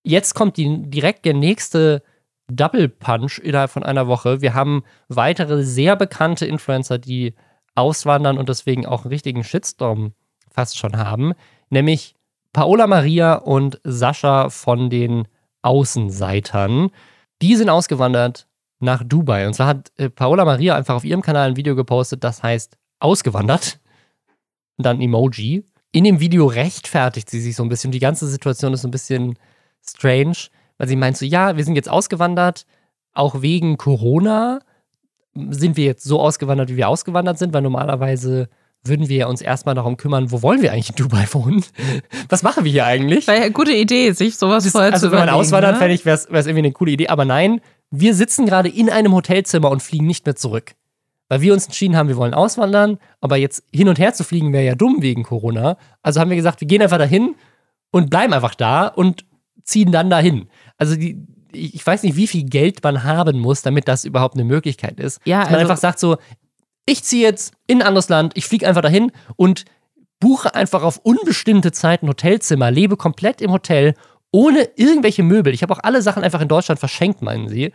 [0.02, 2.02] jetzt kommt die, direkt der nächste
[2.48, 4.40] Double Punch innerhalb von einer Woche.
[4.40, 7.34] Wir haben weitere sehr bekannte Influencer, die
[7.74, 10.14] auswandern und deswegen auch einen richtigen Shitstorm
[10.50, 11.34] fast schon haben.
[11.68, 12.15] Nämlich
[12.56, 15.28] Paola Maria und Sascha von den
[15.60, 16.88] Außenseitern.
[17.42, 18.48] Die sind ausgewandert
[18.78, 19.46] nach Dubai.
[19.46, 22.78] Und zwar hat äh, Paola Maria einfach auf ihrem Kanal ein Video gepostet, das heißt
[22.98, 23.78] ausgewandert.
[24.78, 25.66] Und dann Emoji.
[25.92, 27.92] In dem Video rechtfertigt sie sich so ein bisschen.
[27.92, 29.38] Die ganze Situation ist so ein bisschen
[29.86, 30.38] strange,
[30.78, 32.64] weil sie meint so, ja, wir sind jetzt ausgewandert,
[33.12, 34.60] auch wegen Corona
[35.34, 38.48] sind wir jetzt so ausgewandert, wie wir ausgewandert sind, weil normalerweise
[38.88, 41.64] würden wir uns erstmal darum kümmern, wo wollen wir eigentlich in Dubai wohnen?
[42.28, 43.26] Was machen wir hier eigentlich?
[43.26, 45.78] Weil ja, gute Idee, sich sowas das, vorher also, zu Also wenn man auswandert, ne?
[45.78, 47.08] fände ich, wäre es irgendwie eine coole Idee.
[47.08, 47.60] Aber nein,
[47.90, 50.72] wir sitzen gerade in einem Hotelzimmer und fliegen nicht mehr zurück.
[51.28, 54.52] Weil wir uns entschieden haben, wir wollen auswandern, aber jetzt hin und her zu fliegen
[54.52, 55.76] wäre ja dumm wegen Corona.
[56.02, 57.34] Also haben wir gesagt, wir gehen einfach dahin
[57.90, 59.24] und bleiben einfach da und
[59.64, 60.48] ziehen dann dahin.
[60.78, 61.18] Also die,
[61.52, 65.20] ich weiß nicht, wie viel Geld man haben muss, damit das überhaupt eine Möglichkeit ist.
[65.24, 66.16] Ja, Dass man also einfach sagt so,
[66.86, 69.64] ich ziehe jetzt in ein anderes Land, ich fliege einfach dahin und
[70.20, 73.94] buche einfach auf unbestimmte Zeit ein Hotelzimmer, lebe komplett im Hotel,
[74.32, 75.52] ohne irgendwelche Möbel.
[75.52, 77.72] Ich habe auch alle Sachen einfach in Deutschland verschenkt, meinen sie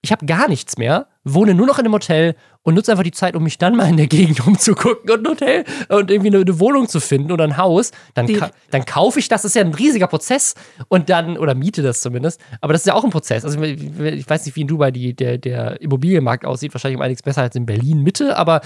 [0.00, 3.12] ich habe gar nichts mehr, wohne nur noch in einem Hotel und nutze einfach die
[3.12, 6.40] Zeit, um mich dann mal in der Gegend umzugucken und ein Hotel und irgendwie eine,
[6.40, 7.90] eine Wohnung zu finden oder ein Haus.
[8.14, 10.54] Dann, ka dann kaufe ich das, das ist ja ein riesiger Prozess
[10.88, 12.40] und dann, oder miete das zumindest.
[12.60, 13.44] Aber das ist ja auch ein Prozess.
[13.44, 17.22] Also ich weiß nicht, wie in Dubai die, der, der Immobilienmarkt aussieht, wahrscheinlich um einiges
[17.22, 18.60] besser als in Berlin Mitte, aber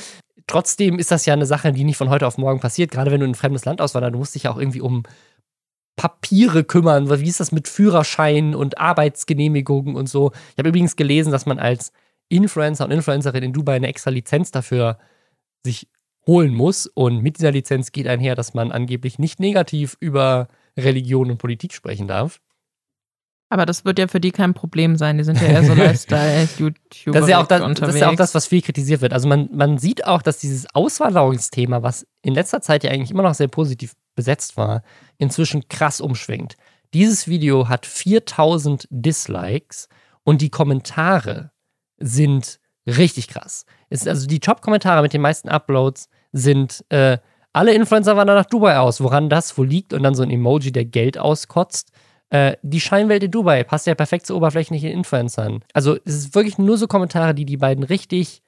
[0.46, 3.20] trotzdem ist das ja eine Sache, die nicht von heute auf morgen passiert, gerade wenn
[3.20, 4.14] du in ein fremdes Land auswanderst.
[4.14, 5.04] Du musst dich ja auch irgendwie um
[5.96, 7.08] Papiere kümmern.
[7.20, 10.32] Wie ist das mit Führerschein und Arbeitsgenehmigungen und so?
[10.52, 11.92] Ich habe übrigens gelesen, dass man als
[12.28, 14.98] Influencer und Influencerin in Dubai eine extra Lizenz dafür
[15.64, 15.88] sich
[16.26, 16.86] holen muss.
[16.86, 21.74] Und mit dieser Lizenz geht einher, dass man angeblich nicht negativ über Religion und Politik
[21.74, 22.40] sprechen darf.
[23.52, 25.18] Aber das wird ja für die kein Problem sein.
[25.18, 27.12] Die sind ja eher so Lifestyle-YouTuber.
[27.12, 29.12] Das, ist ja auch das, das ist ja auch das, was viel kritisiert wird.
[29.12, 33.22] Also man, man sieht auch, dass dieses Auswanderungsthema, was in letzter Zeit ja eigentlich immer
[33.22, 34.82] noch sehr positiv besetzt war,
[35.18, 36.56] inzwischen krass umschwingt.
[36.94, 39.90] Dieses Video hat 4000 Dislikes
[40.24, 41.50] und die Kommentare
[41.98, 43.66] sind richtig krass.
[43.90, 47.18] Es, also die Top-Kommentare mit den meisten Uploads sind, äh,
[47.52, 50.72] alle Influencer wandern nach Dubai aus, woran das wohl liegt und dann so ein Emoji,
[50.72, 51.92] der Geld auskotzt.
[52.32, 55.62] Äh, die Scheinwelt in Dubai passt ja perfekt zu oberflächlichen Influencern.
[55.74, 58.40] Also es ist wirklich nur so Kommentare, die die beiden richtig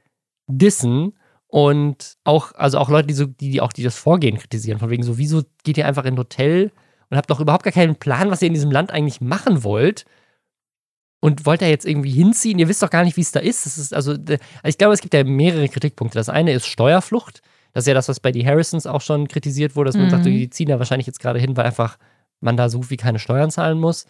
[0.47, 1.13] dissen
[1.49, 4.89] und auch, also auch Leute, die, so, die, die auch die das Vorgehen kritisieren, von
[4.89, 6.73] wegen so, wieso geht ihr einfach in ein Hotel
[7.11, 10.07] und habt doch überhaupt gar keinen Plan, was ihr in diesem Land eigentlich machen wollt
[11.21, 12.59] und wollt da jetzt irgendwie hinziehen?
[12.59, 13.67] Ihr wisst doch gar nicht, wie es da ist.
[13.67, 16.19] Das ist also, also, ich glaube, es gibt ja mehrere Kritikpunkte.
[16.19, 17.43] Das eine ist Steuerflucht.
[17.75, 20.11] Das ist ja das, was bei die Harrisons auch schon kritisiert wurde, dass man mhm.
[20.11, 21.99] sagt, die ziehen da wahrscheinlich jetzt gerade hin, weil einfach
[22.45, 24.07] man da so gut wie keine Steuern zahlen muss.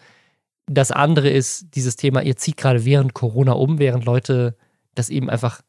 [0.67, 4.55] Das andere ist dieses Thema, ihr zieht gerade während Corona um, während Leute
[4.95, 5.61] das eben einfach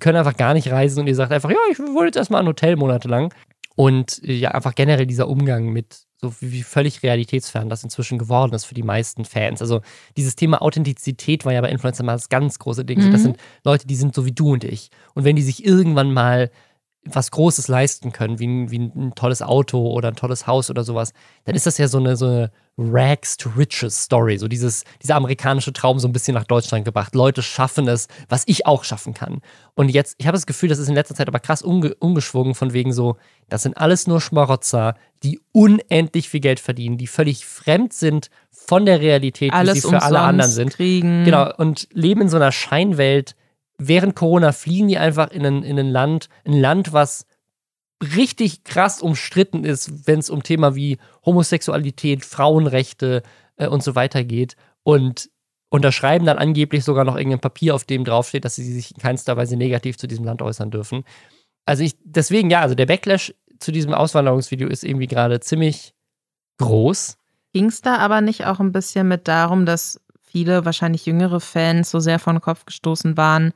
[0.00, 2.48] können einfach gar nicht reisen und ihr sagt einfach, ja, ich wollte jetzt erstmal ein
[2.48, 3.32] Hotel monatelang.
[3.76, 8.54] Und äh, ja, einfach generell dieser Umgang mit so wie völlig realitätsfern das inzwischen geworden
[8.54, 9.60] ist für die meisten Fans.
[9.60, 9.82] Also
[10.16, 13.04] dieses Thema Authentizität war ja bei Influencer mal das ganz große Ding.
[13.04, 13.12] Mhm.
[13.12, 14.90] Das sind Leute, die sind so wie du und ich.
[15.14, 16.50] Und wenn die sich irgendwann mal
[17.10, 20.84] was Großes leisten können, wie ein, wie ein tolles Auto oder ein tolles Haus oder
[20.84, 21.12] sowas,
[21.44, 25.16] dann ist das ja so eine, so eine Rags to Riches Story, so dieses, dieser
[25.16, 27.14] amerikanische Traum so ein bisschen nach Deutschland gebracht.
[27.14, 29.40] Leute schaffen es, was ich auch schaffen kann.
[29.74, 32.54] Und jetzt, ich habe das Gefühl, das ist in letzter Zeit aber krass umge umgeschwungen,
[32.54, 33.16] von wegen so,
[33.48, 38.84] das sind alles nur Schmarotzer, die unendlich viel Geld verdienen, die völlig fremd sind von
[38.84, 40.74] der Realität, alles wie sie für alle anderen sind.
[40.74, 41.24] Kriegen.
[41.24, 43.36] Genau, und leben in so einer Scheinwelt,
[43.78, 47.26] während Corona fliegen die einfach in ein, in ein Land, ein Land, was
[48.02, 53.22] richtig krass umstritten ist, wenn es um Thema wie Homosexualität, Frauenrechte
[53.56, 54.56] äh, und so weiter geht.
[54.82, 55.30] Und
[55.68, 59.36] unterschreiben dann angeblich sogar noch irgendein Papier, auf dem draufsteht, dass sie sich in keinster
[59.36, 61.04] Weise negativ zu diesem Land äußern dürfen.
[61.64, 65.94] Also ich, deswegen, ja, also der Backlash zu diesem Auswanderungsvideo ist irgendwie gerade ziemlich
[66.58, 67.18] groß.
[67.52, 70.00] Ging es da aber nicht auch ein bisschen mit darum, dass
[70.30, 73.52] viele, wahrscheinlich jüngere Fans so sehr vor den Kopf gestoßen waren,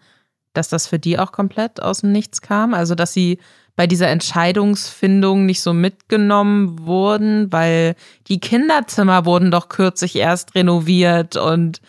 [0.52, 2.74] dass das für die auch komplett aus dem Nichts kam.
[2.74, 3.38] Also, dass sie
[3.76, 7.94] bei dieser Entscheidungsfindung nicht so mitgenommen wurden, weil
[8.26, 11.80] die Kinderzimmer wurden doch kürzlich erst renoviert und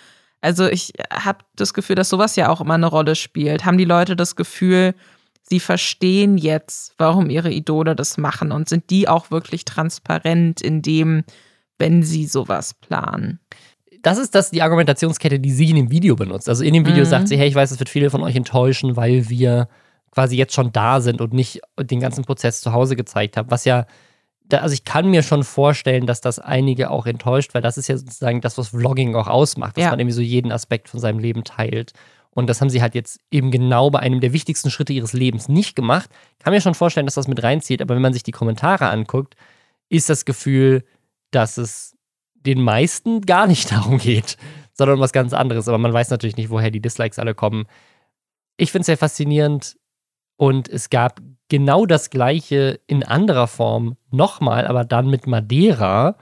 [0.42, 3.64] also ich habe das Gefühl, dass sowas ja auch immer eine Rolle spielt.
[3.64, 4.96] Haben die Leute das Gefühl,
[5.44, 10.82] sie verstehen jetzt, warum ihre Idole das machen und sind die auch wirklich transparent in
[10.82, 11.24] dem,
[11.78, 13.40] wenn sie sowas planen?
[14.02, 16.49] Das ist das die Argumentationskette, die sie in dem Video benutzt.
[16.49, 17.10] Also in dem Video mhm.
[17.10, 19.68] sagt sie, hey, ich weiß, es wird viele von euch enttäuschen, weil wir
[20.12, 23.49] quasi jetzt schon da sind und nicht den ganzen Prozess zu Hause gezeigt haben.
[23.49, 23.86] Was ja,
[24.52, 27.97] also ich kann mir schon vorstellen, dass das einige auch enttäuscht, weil das ist ja
[27.97, 29.89] sozusagen das, was Vlogging auch ausmacht, dass ja.
[29.91, 31.93] man irgendwie so jeden Aspekt von seinem Leben teilt.
[32.32, 35.49] Und das haben sie halt jetzt eben genau bei einem der wichtigsten Schritte ihres Lebens
[35.49, 36.10] nicht gemacht.
[36.39, 39.36] Kann mir schon vorstellen, dass das mit reinzieht, aber wenn man sich die Kommentare anguckt,
[39.89, 40.84] ist das Gefühl,
[41.32, 41.95] dass es
[42.46, 44.38] den meisten gar nicht darum geht,
[44.74, 45.68] sondern um was ganz anderes.
[45.68, 47.66] Aber man weiß natürlich nicht, woher die Dislikes alle kommen.
[48.58, 49.78] Ich finde es sehr faszinierend
[50.38, 51.20] und es gab
[51.50, 56.16] genau das gleiche in anderer Form nochmal, aber dann mit Madeira,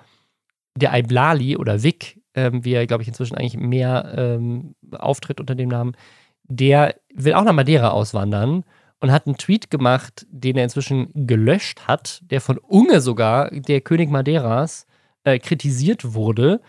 [0.76, 5.56] der Iblali oder Vic, ähm, wie er, glaube ich, inzwischen eigentlich mehr ähm, auftritt unter
[5.56, 5.96] dem Namen,
[6.44, 8.64] der will auch nach Madeira auswandern
[9.00, 13.82] und hat einen Tweet gemacht, den er inzwischen gelöscht hat, der von Unge sogar, der
[13.82, 14.86] König Madeiras,
[15.24, 16.62] äh, kritisiert wurde.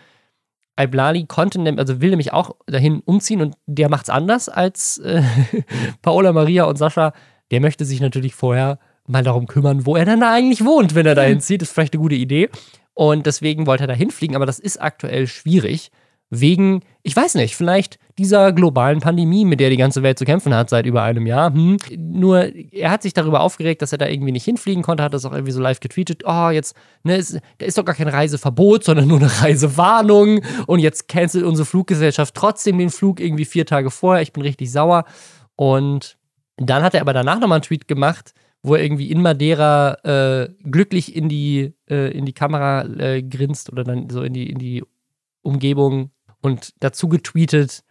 [0.79, 5.21] Iblali konnte, also will nämlich auch dahin umziehen und der macht es anders als äh,
[6.01, 7.13] Paola Maria und Sascha.
[7.51, 11.05] Der möchte sich natürlich vorher mal darum kümmern, wo er dann da eigentlich wohnt, wenn
[11.05, 11.41] er dahin hm.
[11.41, 11.61] zieht.
[11.61, 12.49] Das ist vielleicht eine gute Idee.
[12.93, 15.91] Und deswegen wollte er dahin fliegen, aber das ist aktuell schwierig
[16.31, 20.55] wegen, ich weiß nicht, vielleicht dieser globalen Pandemie, mit der die ganze Welt zu kämpfen
[20.55, 21.53] hat seit über einem Jahr.
[21.53, 21.77] Hm.
[21.97, 25.25] Nur er hat sich darüber aufgeregt, dass er da irgendwie nicht hinfliegen konnte, hat das
[25.25, 26.23] auch irgendwie so live getweetet.
[26.25, 26.73] Oh, jetzt,
[27.03, 30.41] ne, ist, da ist doch gar kein Reiseverbot, sondern nur eine Reisewarnung.
[30.67, 34.21] Und jetzt cancelt unsere Fluggesellschaft trotzdem den Flug irgendwie vier Tage vorher.
[34.21, 35.03] Ich bin richtig sauer.
[35.57, 36.17] Und
[36.55, 40.49] dann hat er aber danach nochmal einen Tweet gemacht, wo er irgendwie in Madeira äh,
[40.63, 44.59] glücklich in die, äh, in die Kamera äh, grinst oder dann so in die, in
[44.59, 44.83] die
[45.41, 46.11] Umgebung
[46.41, 47.83] und dazu getweetet,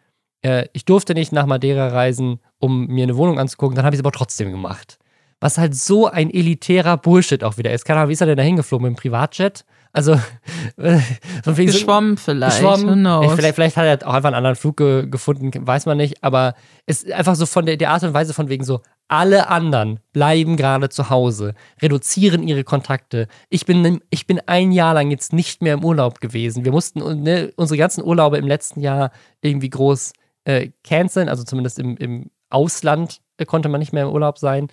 [0.42, 4.01] äh, ich durfte nicht nach Madeira reisen, um mir eine Wohnung anzugucken, dann habe ich
[4.01, 4.98] es aber trotzdem gemacht.
[5.40, 7.84] Was halt so ein elitärer Bullshit auch wieder ist.
[7.84, 9.64] Keine Ahnung, wie ist er denn da hingeflogen mit dem Privatjet?
[9.93, 10.12] Also,
[10.76, 11.01] äh,
[11.43, 12.59] von wegen geschwommen so, vielleicht.
[12.59, 13.05] Geschwommen.
[13.34, 16.22] Vielleicht, vielleicht, hat er auch einfach einen anderen Flug ge gefunden, weiß man nicht.
[16.22, 16.55] Aber
[16.86, 19.99] es ist einfach so von der, der Art und Weise von wegen so, alle anderen
[20.12, 23.26] bleiben gerade zu Hause, reduzieren ihre Kontakte.
[23.49, 26.64] Ich bin, ich bin ein Jahr lang jetzt nicht mehr im Urlaub gewesen.
[26.64, 29.11] Wir mussten ne, unsere ganzen Urlaube im letzten Jahr
[29.41, 30.12] irgendwie groß
[30.45, 34.68] äh, canceln, also zumindest im, im Ausland äh, konnte man nicht mehr im Urlaub sein.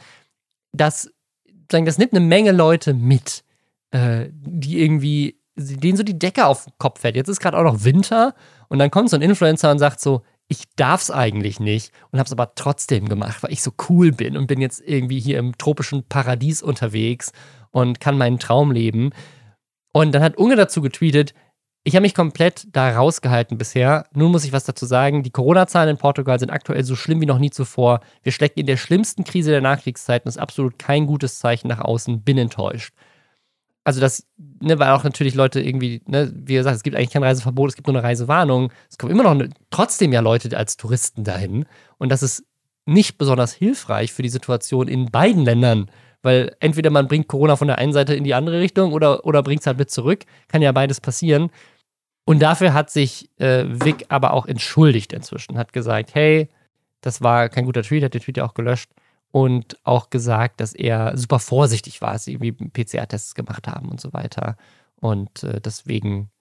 [0.72, 1.10] Das,
[1.68, 3.44] das nimmt eine Menge Leute mit,
[3.92, 7.16] äh, die irgendwie denen so die Decke auf den Kopf fällt.
[7.16, 8.36] Jetzt ist gerade auch noch Winter
[8.70, 12.28] und dann kommt so ein Influencer und sagt so, ich darf's eigentlich nicht und habe
[12.28, 15.58] es aber trotzdem gemacht, weil ich so cool bin und bin jetzt irgendwie hier im
[15.58, 17.32] tropischen Paradies unterwegs
[17.72, 19.10] und kann meinen Traum leben.
[19.92, 21.34] Und dann hat Unge dazu getweetet,
[21.84, 24.08] ich habe mich komplett da rausgehalten bisher.
[24.14, 25.24] Nun muss ich was dazu sagen.
[25.24, 28.02] Die Corona-Zahlen in Portugal sind aktuell so schlimm wie noch nie zuvor.
[28.24, 30.26] Wir stecken in der schlimmsten Krise der Nachkriegszeiten.
[30.26, 32.24] Das ist absolut kein gutes Zeichen nach außen.
[32.24, 32.94] Bin enttäuscht.
[33.88, 34.28] Also das,
[34.60, 37.76] ne, weil auch natürlich Leute irgendwie, ne, wie gesagt, es gibt eigentlich kein Reiseverbot, es
[37.78, 38.70] gibt nur eine Reisewarnung.
[38.90, 41.66] Es kommen immer noch ne, trotzdem ja Leute als Touristen dahin.
[41.98, 42.44] Und das ist
[42.86, 45.90] nicht besonders hilfreich für die Situation in beiden Ländern.
[46.22, 49.42] Weil entweder man bringt Corona von der einen Seite in die andere Richtung oder, oder
[49.42, 50.26] bringt es halt mit zurück.
[50.50, 51.50] Kann ja beides passieren.
[52.26, 55.58] Und dafür hat sich äh, Vic aber auch entschuldigt inzwischen.
[55.58, 56.50] Hat gesagt, hey,
[57.00, 58.92] das war kein guter Tweet, hat den Tweet ja auch gelöscht.
[59.32, 64.02] Und auch gesagt, dass er super vorsichtig war, als sie irgendwie PCR-Tests gemacht haben und
[64.02, 64.58] so weiter.
[64.96, 66.32] Und äh, deswegen,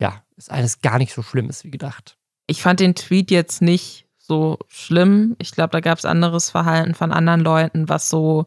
[0.00, 2.16] ja, ist alles gar nicht so schlimm ist wie gedacht.
[2.46, 5.36] Ich fand den Tweet jetzt nicht so schlimm.
[5.38, 8.46] Ich glaube, da gab es anderes Verhalten von anderen Leuten, was so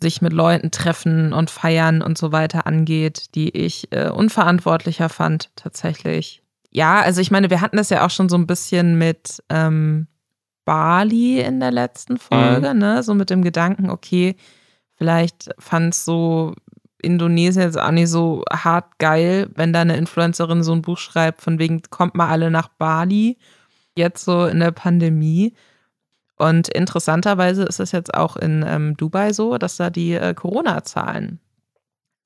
[0.00, 5.50] sich mit Leuten treffen und feiern und so weiter angeht, die ich äh, unverantwortlicher fand
[5.56, 6.42] tatsächlich.
[6.70, 10.06] Ja, also ich meine, wir hatten das ja auch schon so ein bisschen mit ähm,
[10.68, 12.18] Bali in der letzten mhm.
[12.18, 12.78] Folge, mhm.
[12.78, 13.02] ne?
[13.02, 14.36] So mit dem Gedanken, okay,
[14.96, 16.54] vielleicht fand es so
[17.00, 21.40] Indonesien jetzt auch nicht so hart geil, wenn da eine Influencerin so ein Buch schreibt,
[21.40, 23.38] von wegen kommt mal alle nach Bali,
[23.96, 25.54] jetzt so in der Pandemie.
[26.36, 31.40] Und interessanterweise ist es jetzt auch in ähm, Dubai so, dass da die äh, Corona-Zahlen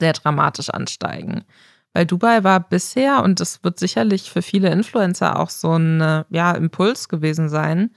[0.01, 1.45] sehr dramatisch ansteigen.
[1.93, 6.25] Weil Dubai war bisher, und das wird sicherlich für viele Influencer auch so ein äh,
[6.31, 7.93] ja, Impuls gewesen sein,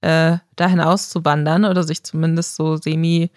[0.00, 3.30] äh, dahin auszuwandern oder sich zumindest so semi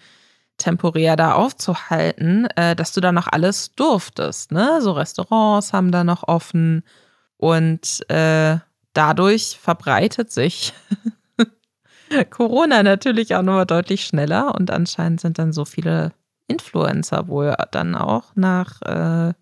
[0.58, 4.52] temporär da aufzuhalten, äh, dass du da noch alles durftest.
[4.52, 4.80] Ne?
[4.80, 6.84] So Restaurants haben da noch offen
[7.36, 8.58] und äh,
[8.92, 10.72] dadurch verbreitet sich
[12.30, 16.12] Corona natürlich auch nochmal deutlich schneller und anscheinend sind dann so viele
[16.48, 19.32] Influencer wohl dann auch nach, äh,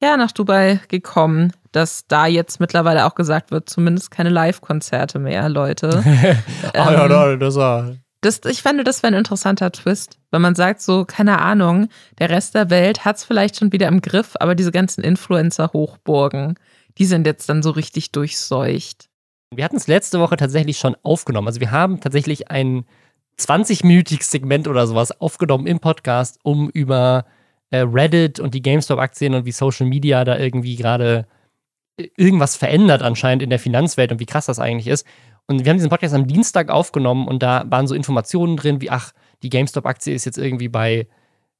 [0.00, 5.48] ja, nach Dubai gekommen, dass da jetzt mittlerweile auch gesagt wird, zumindest keine Live-Konzerte mehr,
[5.48, 6.02] Leute.
[6.74, 7.96] Ah ähm, ja, das war.
[8.20, 11.88] Das, ich fände, das wäre ein interessanter Twist, wenn man sagt, so, keine Ahnung,
[12.18, 16.58] der Rest der Welt hat es vielleicht schon wieder im Griff, aber diese ganzen Influencer-Hochburgen,
[16.98, 19.08] die sind jetzt dann so richtig durchseucht.
[19.54, 21.46] Wir hatten es letzte Woche tatsächlich schon aufgenommen.
[21.46, 22.84] Also wir haben tatsächlich ein
[23.38, 27.24] 20-minütiges Segment oder sowas aufgenommen im Podcast, um über
[27.70, 31.26] äh, Reddit und die GameStop-Aktien und wie Social Media da irgendwie gerade
[31.98, 35.06] äh, irgendwas verändert anscheinend in der Finanzwelt und wie krass das eigentlich ist.
[35.46, 38.90] Und wir haben diesen Podcast am Dienstag aufgenommen und da waren so Informationen drin, wie,
[38.90, 39.12] ach,
[39.42, 41.06] die GameStop-Aktie ist jetzt irgendwie bei,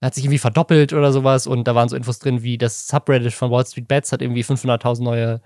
[0.02, 3.32] hat sich irgendwie verdoppelt oder sowas und da waren so Infos drin, wie das Subreddit
[3.32, 5.40] von Wall Street Bets hat irgendwie 500.000 neue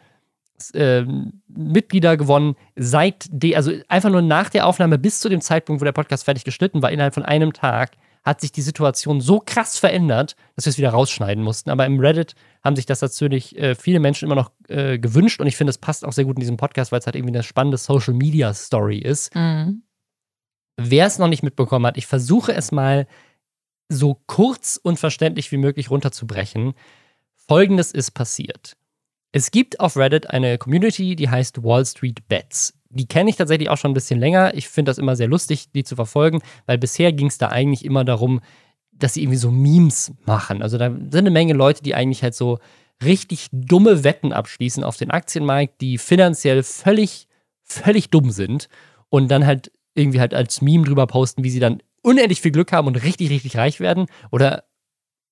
[0.74, 1.04] äh,
[1.48, 5.84] Mitglieder gewonnen, seit de, also einfach nur nach der Aufnahme bis zu dem Zeitpunkt, wo
[5.84, 7.92] der Podcast fertig geschnitten war, innerhalb von einem Tag,
[8.22, 11.70] hat sich die Situation so krass verändert, dass wir es wieder rausschneiden mussten.
[11.70, 15.46] Aber im Reddit haben sich das natürlich äh, viele Menschen immer noch äh, gewünscht und
[15.46, 17.42] ich finde, es passt auch sehr gut in diesem Podcast, weil es halt irgendwie eine
[17.42, 19.34] spannende Social Media Story ist.
[19.34, 19.82] Mhm.
[20.76, 23.06] Wer es noch nicht mitbekommen hat, ich versuche es mal
[23.88, 26.74] so kurz und verständlich wie möglich runterzubrechen.
[27.34, 28.76] Folgendes ist passiert.
[29.32, 32.74] Es gibt auf Reddit eine Community, die heißt Wall Street Bets.
[32.95, 34.55] Die kenne ich tatsächlich auch schon ein bisschen länger.
[34.55, 37.84] Ich finde das immer sehr lustig, die zu verfolgen, weil bisher ging es da eigentlich
[37.84, 38.40] immer darum,
[38.93, 40.62] dass sie irgendwie so Memes machen.
[40.62, 42.59] Also da sind eine Menge Leute, die eigentlich halt so
[43.03, 47.26] richtig dumme Wetten abschließen auf den Aktienmarkt, die finanziell völlig,
[47.62, 48.68] völlig dumm sind
[49.09, 52.72] und dann halt irgendwie halt als Meme drüber posten, wie sie dann unendlich viel Glück
[52.72, 54.64] haben und richtig, richtig reich werden oder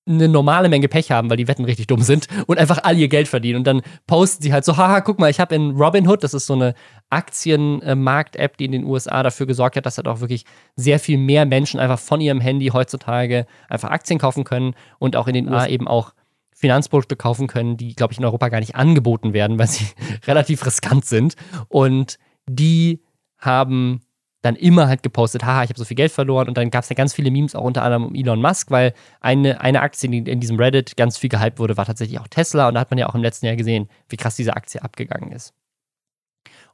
[0.07, 3.07] eine normale Menge Pech haben, weil die Wetten richtig dumm sind und einfach all ihr
[3.07, 3.57] Geld verdienen.
[3.57, 6.47] Und dann posten sie halt so, haha, guck mal, ich habe in Robinhood, das ist
[6.47, 6.73] so eine
[7.09, 10.45] Aktienmarkt-App, die in den USA dafür gesorgt hat, dass halt auch wirklich
[10.75, 15.27] sehr viel mehr Menschen einfach von ihrem Handy heutzutage einfach Aktien kaufen können und auch
[15.27, 16.13] in den USA eben auch
[16.61, 19.85] Finanzprodukte kaufen können, die, glaube ich, in Europa gar nicht angeboten werden, weil sie
[20.27, 21.35] relativ riskant sind.
[21.69, 23.01] Und die
[23.37, 24.01] haben
[24.41, 26.47] dann immer halt gepostet, haha, ich habe so viel Geld verloren.
[26.47, 28.93] Und dann gab es ja ganz viele Memes, auch unter anderem um Elon Musk, weil
[29.19, 32.67] eine, eine Aktie, die in diesem Reddit ganz viel gehypt wurde, war tatsächlich auch Tesla.
[32.67, 35.31] Und da hat man ja auch im letzten Jahr gesehen, wie krass diese Aktie abgegangen
[35.31, 35.53] ist.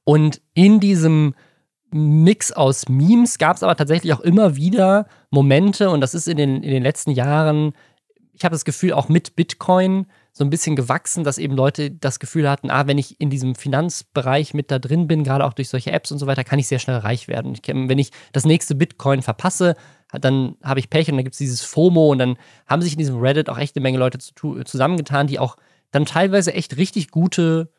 [0.05, 1.35] Und in diesem
[1.91, 6.37] Mix aus Memes gab es aber tatsächlich auch immer wieder Momente, und das ist in
[6.37, 7.73] den, in den letzten Jahren,
[8.33, 10.05] ich habe das Gefühl, auch mit Bitcoin
[10.37, 13.55] so ein bisschen gewachsen, dass eben Leute das Gefühl hatten, ah, wenn ich in diesem
[13.55, 16.67] Finanzbereich mit da drin bin, gerade auch durch solche Apps und so weiter, kann ich
[16.67, 17.53] sehr schnell reich werden.
[17.53, 19.75] Ich, wenn ich das nächste Bitcoin verpasse,
[20.11, 22.99] dann habe ich Pech und dann gibt es dieses FOMO und dann haben sich in
[22.99, 25.57] diesem Reddit auch echt eine Menge Leute zu, zusammengetan, die auch
[25.91, 27.71] dann teilweise echt richtig gute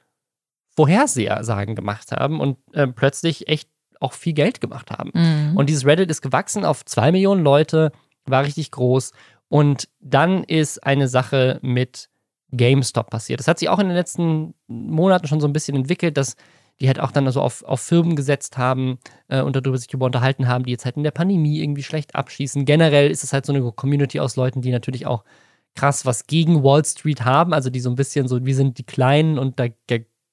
[0.75, 3.69] Vorhersagen gemacht haben und äh, plötzlich echt
[4.01, 5.11] auch viel Geld gemacht haben.
[5.15, 5.57] Mhm.
[5.57, 7.93] Und dieses Reddit ist gewachsen auf zwei Millionen Leute,
[8.27, 9.13] war richtig groß.
[9.49, 12.09] Und dann ist eine Sache mit
[12.53, 13.41] GameStop passiert.
[13.41, 16.37] Das hat sich auch in den letzten Monaten schon so ein bisschen entwickelt, dass
[16.81, 20.07] die halt auch dann also auf, auf Firmen gesetzt haben äh, und darüber sich über
[20.07, 22.65] unterhalten haben, die jetzt halt in der Pandemie irgendwie schlecht abschießen.
[22.65, 25.25] Generell ist es halt so eine Community aus Leuten, die natürlich auch
[25.75, 28.87] krass was gegen Wall Street haben, also die so ein bisschen so, wir sind die
[28.87, 29.67] Kleinen und da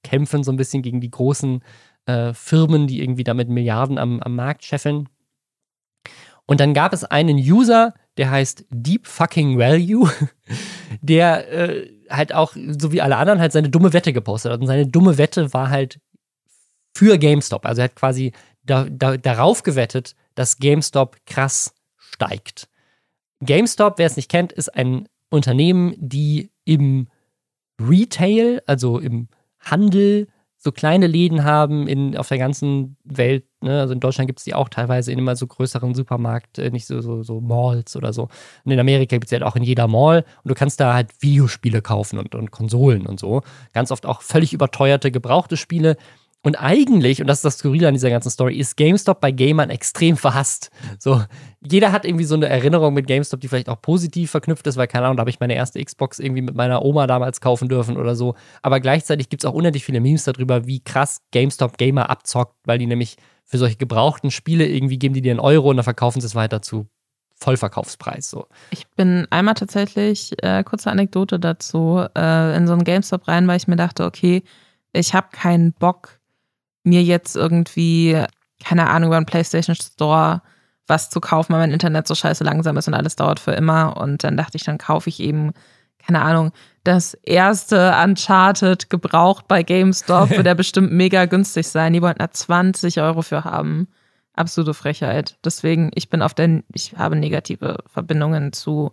[0.04, 1.64] kämpfen so ein bisschen gegen die großen
[2.06, 5.10] äh, Firmen, die irgendwie damit Milliarden am, am Markt scheffeln.
[6.46, 10.12] Und dann gab es einen User, der heißt Deep Fucking Value,
[11.02, 14.62] der äh, halt auch, so wie alle anderen, halt seine dumme Wette gepostet hat.
[14.62, 16.00] Und seine dumme Wette war halt
[16.96, 17.66] für GameStop.
[17.66, 18.32] Also er hat quasi
[18.64, 22.68] da, da, darauf gewettet, dass GameStop krass steigt.
[23.42, 27.10] GameStop, wer es nicht kennt, ist ein Unternehmen, die im
[27.80, 29.28] Retail, also im
[29.60, 30.28] Handel,
[30.66, 33.46] so kleine Läden haben in, auf der ganzen Welt.
[33.62, 33.80] Ne?
[33.80, 36.88] Also in Deutschland gibt es die auch teilweise in immer so größeren Supermarkt, äh, nicht
[36.88, 38.30] so, so, so Malls oder so.
[38.64, 40.96] Und in Amerika gibt es die halt auch in jeder Mall und du kannst da
[40.96, 43.44] halt Videospiele kaufen und, und Konsolen und so.
[43.74, 45.98] Ganz oft auch völlig überteuerte, gebrauchte Spiele
[46.46, 49.72] und eigentlich, und das ist das Skurrile an dieser ganzen Story, ist GameStop bei Gamern
[49.72, 50.70] extrem verhasst.
[51.00, 51.24] So,
[51.60, 54.86] jeder hat irgendwie so eine Erinnerung mit GameStop, die vielleicht auch positiv verknüpft ist, weil,
[54.86, 57.98] keine Ahnung, da habe ich meine erste Xbox irgendwie mit meiner Oma damals kaufen dürfen
[57.98, 58.36] oder so.
[58.62, 62.78] Aber gleichzeitig gibt es auch unendlich viele Memes darüber, wie krass GameStop Gamer abzockt, weil
[62.78, 66.22] die nämlich für solche gebrauchten Spiele irgendwie geben die dir einen Euro und dann verkaufen
[66.22, 66.88] sie es weiter zu
[67.38, 68.30] Vollverkaufspreis.
[68.30, 68.46] So.
[68.70, 73.58] Ich bin einmal tatsächlich, äh, kurze Anekdote dazu, äh, in so einen GameStop rein, weil
[73.58, 74.44] ich mir dachte, okay,
[74.94, 76.20] ich habe keinen Bock,
[76.86, 78.24] mir jetzt irgendwie,
[78.64, 80.42] keine Ahnung, über einen PlayStation Store
[80.88, 83.98] was zu kaufen, weil mein Internet so scheiße langsam ist und alles dauert für immer.
[83.98, 85.52] Und dann dachte ich, dann kaufe ich eben,
[86.06, 86.52] keine Ahnung,
[86.84, 91.94] das erste Uncharted gebraucht bei GameStop, wird ja bestimmt mega günstig sein.
[91.94, 93.88] Die wollten da 20 Euro für haben.
[94.34, 95.38] Absolute Frechheit.
[95.44, 98.92] Deswegen, ich bin auf der, ich habe negative Verbindungen zu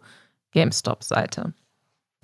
[0.52, 1.52] GameStop-Seite.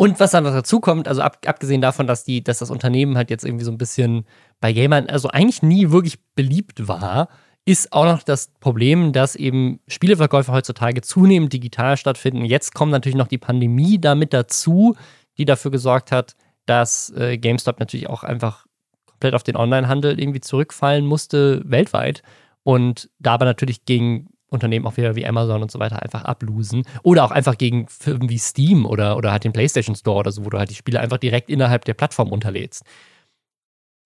[0.00, 3.16] Und was dann noch dazu kommt, also ab, abgesehen davon, dass, die, dass das Unternehmen
[3.16, 4.26] halt jetzt irgendwie so ein bisschen
[4.60, 7.28] bei Gamern, also eigentlich nie wirklich beliebt war,
[7.64, 12.44] ist auch noch das Problem, dass eben Spieleverkäufe heutzutage zunehmend digital stattfinden.
[12.44, 14.94] Jetzt kommt natürlich noch die Pandemie damit dazu,
[15.36, 18.66] die dafür gesorgt hat, dass äh, GameStop natürlich auch einfach
[19.04, 22.22] komplett auf den Onlinehandel irgendwie zurückfallen musste, weltweit.
[22.62, 26.84] Und da aber natürlich gegen Unternehmen auch wieder wie Amazon und so weiter einfach ablosen.
[27.02, 30.44] Oder auch einfach gegen Firmen wie Steam oder, oder halt den PlayStation Store oder so,
[30.44, 32.84] wo du halt die Spiele einfach direkt innerhalb der Plattform unterlädst.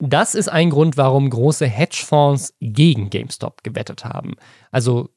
[0.05, 4.35] Das ist ein Grund, warum große Hedgefonds gegen GameStop gewettet haben.
[4.73, 5.11] Also,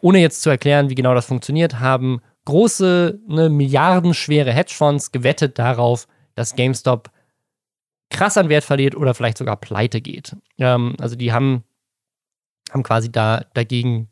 [0.00, 6.08] ohne jetzt zu erklären, wie genau das funktioniert, haben große, ne, milliardenschwere Hedgefonds gewettet darauf,
[6.34, 7.10] dass GameStop
[8.10, 10.34] krass an Wert verliert oder vielleicht sogar pleite geht.
[10.58, 11.62] Ähm, also, die haben,
[12.72, 14.08] haben quasi da dagegen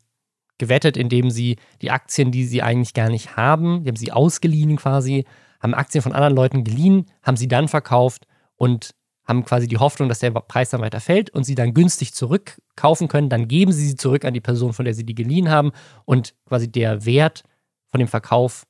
[0.57, 4.77] gewettet, indem sie die Aktien, die sie eigentlich gar nicht haben, die haben sie ausgeliehen
[4.77, 5.25] quasi,
[5.61, 8.91] haben Aktien von anderen Leuten geliehen, haben sie dann verkauft und
[9.27, 13.09] haben quasi die Hoffnung, dass der Preis dann weiter fällt und sie dann günstig zurückkaufen
[13.09, 13.29] können.
[13.29, 15.71] Dann geben sie sie zurück an die Person, von der sie die geliehen haben
[16.05, 17.43] und quasi der Wert
[17.89, 18.65] von dem Verkauf,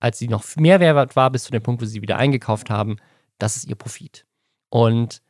[0.00, 2.96] als sie noch mehr Wert war, bis zu dem Punkt, wo sie wieder eingekauft haben,
[3.38, 4.24] das ist ihr Profit.
[4.70, 5.20] Und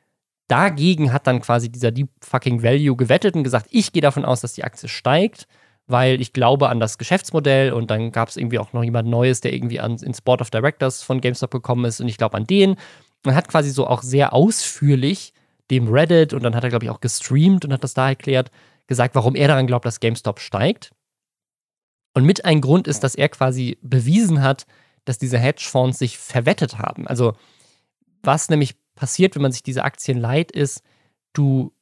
[0.46, 4.40] dagegen hat dann quasi dieser Deep Fucking Value gewettet und gesagt, ich gehe davon aus,
[4.40, 5.48] dass die Aktie steigt
[5.86, 9.40] weil ich glaube an das Geschäftsmodell und dann gab es irgendwie auch noch jemand Neues,
[9.40, 12.46] der irgendwie an, ins Board of Directors von GameStop gekommen ist und ich glaube an
[12.46, 12.76] den.
[13.24, 15.32] Man hat quasi so auch sehr ausführlich
[15.70, 18.50] dem Reddit und dann hat er, glaube ich, auch gestreamt und hat das da erklärt,
[18.86, 20.92] gesagt, warum er daran glaubt, dass GameStop steigt.
[22.14, 24.66] Und mit ein Grund ist, dass er quasi bewiesen hat,
[25.04, 27.06] dass diese Hedgefonds sich verwettet haben.
[27.06, 27.34] Also,
[28.22, 30.82] was nämlich passiert, wenn man sich diese Aktien leiht, ist,
[31.32, 31.72] du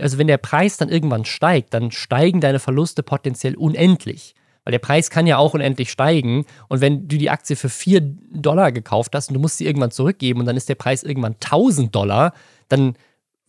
[0.00, 4.34] also wenn der Preis dann irgendwann steigt, dann steigen deine Verluste potenziell unendlich.
[4.64, 6.44] Weil der Preis kann ja auch unendlich steigen.
[6.68, 9.92] Und wenn du die Aktie für 4 Dollar gekauft hast und du musst sie irgendwann
[9.92, 12.32] zurückgeben und dann ist der Preis irgendwann 1000 Dollar,
[12.68, 12.96] dann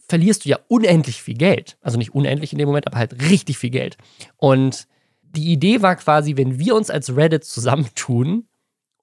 [0.07, 1.77] verlierst du ja unendlich viel Geld.
[1.81, 3.97] Also nicht unendlich in dem Moment, aber halt richtig viel Geld.
[4.38, 4.88] Und
[5.23, 8.45] die Idee war quasi, wenn wir uns als Reddit zusammentun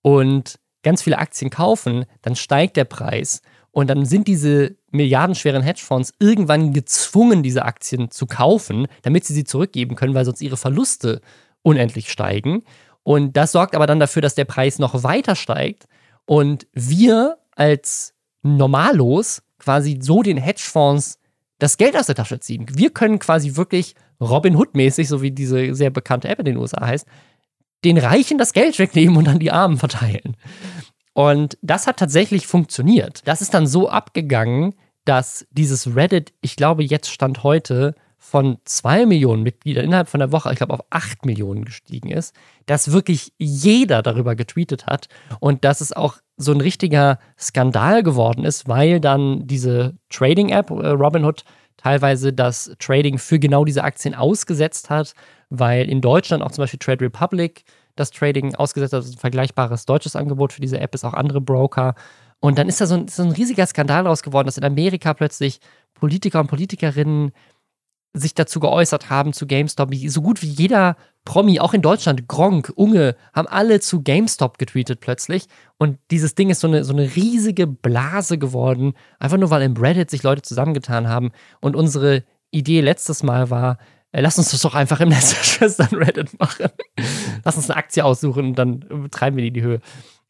[0.03, 3.43] und ganz viele Aktien kaufen, dann steigt der Preis
[3.75, 9.43] und dann sind diese milliardenschweren Hedgefonds irgendwann gezwungen, diese Aktien zu kaufen, damit sie sie
[9.43, 11.21] zurückgeben können, weil sonst ihre Verluste
[11.63, 12.63] unendlich steigen.
[13.03, 15.89] Und das sorgt aber dann dafür, dass der Preis noch weiter steigt
[16.25, 21.19] und wir als Normalos quasi so den Hedgefonds
[21.59, 22.67] das Geld aus der Tasche ziehen.
[22.73, 26.87] Wir können quasi wirklich Robin Hood-mäßig, so wie diese sehr bekannte App in den USA
[26.87, 27.09] heißt,
[27.85, 30.37] den Reichen das Geld wegnehmen und an die Armen verteilen.
[31.15, 33.23] Und das hat tatsächlich funktioniert.
[33.25, 39.05] Das ist dann so abgegangen, dass dieses Reddit, ich glaube, jetzt stand heute von zwei
[39.05, 42.35] Millionen Mitgliedern innerhalb von der Woche, ich glaube, auf acht Millionen gestiegen ist,
[42.67, 45.09] dass wirklich jeder darüber getweetet hat
[45.41, 50.89] und dass es auch so ein richtiger Skandal geworden ist, weil dann diese Trading-App äh,
[50.89, 51.45] Robinhood
[51.77, 55.13] teilweise das Trading für genau diese Aktien ausgesetzt hat,
[55.51, 57.65] weil in Deutschland auch zum Beispiel Trade Republic
[57.97, 61.95] das Trading ausgesetzt also ein vergleichbares deutsches Angebot für diese App ist, auch andere Broker.
[62.41, 65.15] Und dann ist da so ein, so ein riesiger Skandal raus geworden, dass in Amerika
[65.15, 65.61] plötzlich
[65.95, 67.33] Politiker und Politikerinnen
[68.17, 69.93] sich dazu geäußert haben zu GameStop.
[70.07, 75.01] So gut wie jeder Promi, auch in Deutschland, Gronk, Unge, haben alle zu GameStop getweetet
[75.01, 75.47] plötzlich.
[75.79, 79.77] Und dieses Ding ist so eine, so eine riesige Blase geworden, einfach nur weil im
[79.77, 81.33] Reddit sich Leute zusammengetan haben.
[81.61, 82.23] Und unsere
[82.53, 83.79] Idee letztes Mal war,
[84.23, 86.69] lass uns das doch einfach im Netz Schwestern Reddit machen.
[87.45, 89.81] lass uns eine Aktie aussuchen und dann treiben wir die in die Höhe.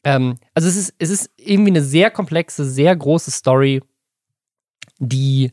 [0.03, 3.81] Ähm, also es ist, es ist irgendwie eine sehr komplexe, sehr große Story,
[4.99, 5.51] die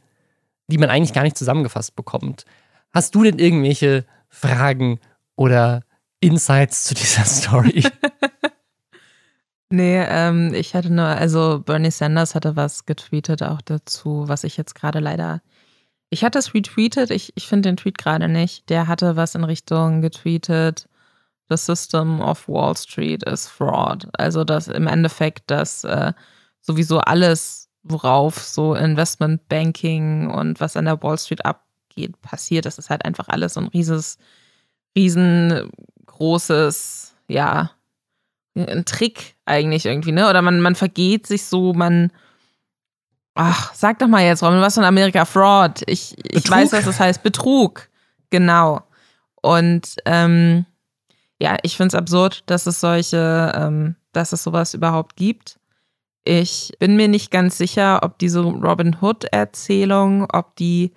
[0.72, 2.44] die man eigentlich gar nicht zusammengefasst bekommt.
[2.92, 5.00] Hast du denn irgendwelche Fragen
[5.36, 5.82] oder
[6.20, 7.84] Insights zu dieser Story?
[9.70, 14.56] nee, ähm, ich hatte nur, also Bernie Sanders hatte was getweetet auch dazu, was ich
[14.56, 15.42] jetzt gerade leider.
[16.12, 18.68] Ich hatte es retweetet, ich, ich finde den Tweet gerade nicht.
[18.68, 20.86] Der hatte was in Richtung getweetet.
[21.48, 24.06] The system of Wall Street is fraud.
[24.18, 26.12] Also, dass im Endeffekt, dass äh,
[26.60, 32.66] sowieso alles worauf so Investmentbanking und was an der Wall Street abgeht, passiert.
[32.66, 34.18] Das ist halt einfach alles so ein rieses,
[34.94, 35.70] riesengroßes,
[37.28, 37.70] ja,
[38.54, 40.28] ein Trick eigentlich irgendwie, ne?
[40.28, 42.12] Oder man, man vergeht sich so, man.
[43.34, 45.24] Ach, sag doch mal jetzt, Robin, was in Amerika?
[45.24, 45.82] Fraud.
[45.86, 47.22] Ich, ich weiß, was das heißt.
[47.22, 47.88] Betrug.
[48.30, 48.82] Genau.
[49.40, 50.66] Und ähm,
[51.38, 55.58] ja, ich finde es absurd, dass es solche, ähm, dass es sowas überhaupt gibt.
[56.24, 60.92] Ich bin mir nicht ganz sicher, ob diese Robin Hood-Erzählung, ob die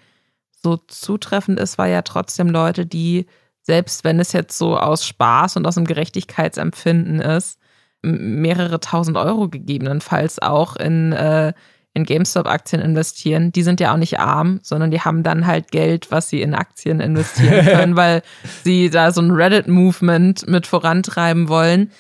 [0.52, 3.26] so zutreffend ist, weil ja trotzdem Leute, die,
[3.62, 7.60] selbst wenn es jetzt so aus Spaß und aus einem Gerechtigkeitsempfinden ist,
[8.04, 11.54] mehrere tausend Euro gegebenenfalls auch in, äh,
[11.96, 16.12] in GameStop-Aktien investieren, die sind ja auch nicht arm, sondern die haben dann halt Geld,
[16.12, 18.22] was sie in Aktien investieren können, weil
[18.64, 21.92] sie da so ein Reddit-Movement mit vorantreiben wollen.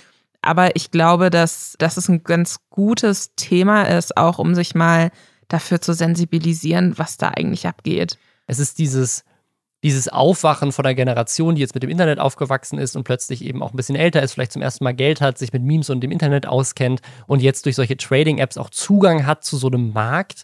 [0.41, 5.11] Aber ich glaube, dass, dass es ein ganz gutes Thema ist, auch um sich mal
[5.47, 8.17] dafür zu sensibilisieren, was da eigentlich abgeht.
[8.47, 9.23] Es ist dieses,
[9.85, 13.61] dieses Aufwachen von der Generation, die jetzt mit dem Internet aufgewachsen ist und plötzlich eben
[13.61, 16.01] auch ein bisschen älter ist, vielleicht zum ersten Mal Geld hat, sich mit Memes und
[16.01, 20.41] dem Internet auskennt und jetzt durch solche Trading-Apps auch Zugang hat zu so einem Markt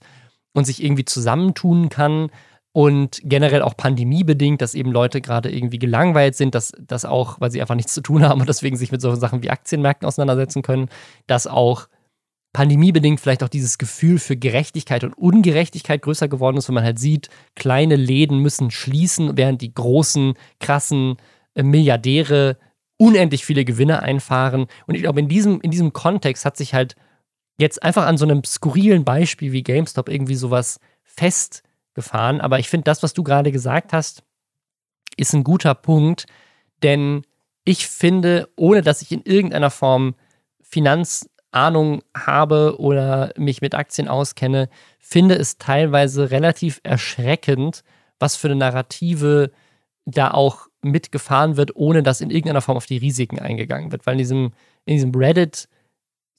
[0.53, 2.29] und sich irgendwie zusammentun kann
[2.71, 7.49] und generell auch pandemiebedingt, dass eben Leute gerade irgendwie gelangweilt sind, dass das auch, weil
[7.49, 10.61] sie einfach nichts zu tun haben und deswegen sich mit solchen Sachen wie Aktienmärkten auseinandersetzen
[10.61, 10.87] können,
[11.25, 11.87] dass auch
[12.53, 16.99] pandemiebedingt vielleicht auch dieses Gefühl für Gerechtigkeit und Ungerechtigkeit größer geworden ist, wenn man halt
[16.99, 21.17] sieht, kleine Läden müssen schließen, während die großen, krassen
[21.55, 22.57] äh, Milliardäre
[22.97, 24.67] unendlich viele Gewinne einfahren.
[24.85, 26.95] Und ich glaube, in diesem, in diesem Kontext hat sich halt
[27.57, 32.41] jetzt einfach an so einem skurrilen Beispiel wie GameStop irgendwie sowas fest gefahren.
[32.41, 34.23] Aber ich finde, das, was du gerade gesagt hast,
[35.17, 36.25] ist ein guter Punkt,
[36.83, 37.23] denn
[37.63, 40.15] ich finde, ohne dass ich in irgendeiner Form
[41.51, 47.83] Finanzahnung habe oder mich mit Aktien auskenne, finde es teilweise relativ erschreckend,
[48.19, 49.51] was für eine Narrative
[50.05, 54.05] da auch mitgefahren wird, ohne dass in irgendeiner Form auf die Risiken eingegangen wird.
[54.05, 54.53] Weil in diesem,
[54.85, 55.67] in diesem Reddit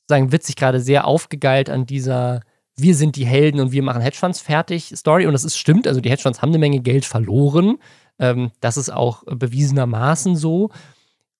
[0.09, 2.41] sagen, wird sich gerade sehr aufgegeilt an dieser
[2.75, 5.27] wir sind die Helden und wir machen Hedgefonds fertig Story.
[5.27, 7.77] Und das ist stimmt, also die Hedgefonds haben eine Menge Geld verloren.
[8.19, 10.71] Ähm, das ist auch bewiesenermaßen so.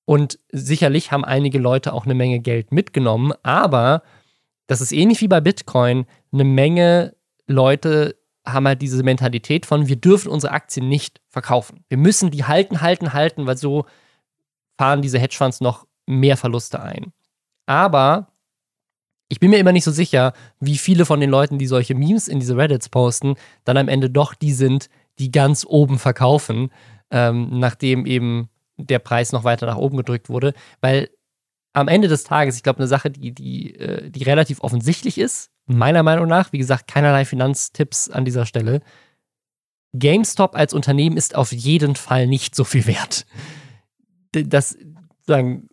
[0.05, 4.03] Und sicherlich haben einige Leute auch eine Menge Geld mitgenommen, aber
[4.67, 6.07] das ist ähnlich wie bei Bitcoin.
[6.33, 7.15] Eine Menge
[7.47, 11.85] Leute haben halt diese Mentalität von, wir dürfen unsere Aktien nicht verkaufen.
[11.89, 13.85] Wir müssen die halten, halten, halten, weil so
[14.79, 17.13] fahren diese Hedgefonds noch mehr Verluste ein.
[17.67, 18.33] Aber
[19.29, 22.29] ich bin mir immer nicht so sicher, wie viele von den Leuten, die solche Memes
[22.29, 24.89] in diese Reddits posten, dann am Ende doch die sind,
[25.19, 26.71] die ganz oben verkaufen,
[27.11, 30.55] ähm, nachdem eben der Preis noch weiter nach oben gedrückt wurde.
[30.81, 31.11] Weil
[31.73, 35.51] am Ende des Tages, ich glaube, eine Sache, die, die, äh, die relativ offensichtlich ist,
[35.67, 38.81] meiner Meinung nach, wie gesagt, keinerlei Finanztipps an dieser Stelle.
[39.95, 43.27] GameStop als Unternehmen ist auf jeden Fall nicht so viel wert.
[44.33, 44.77] Das
[45.27, 45.69] sagen,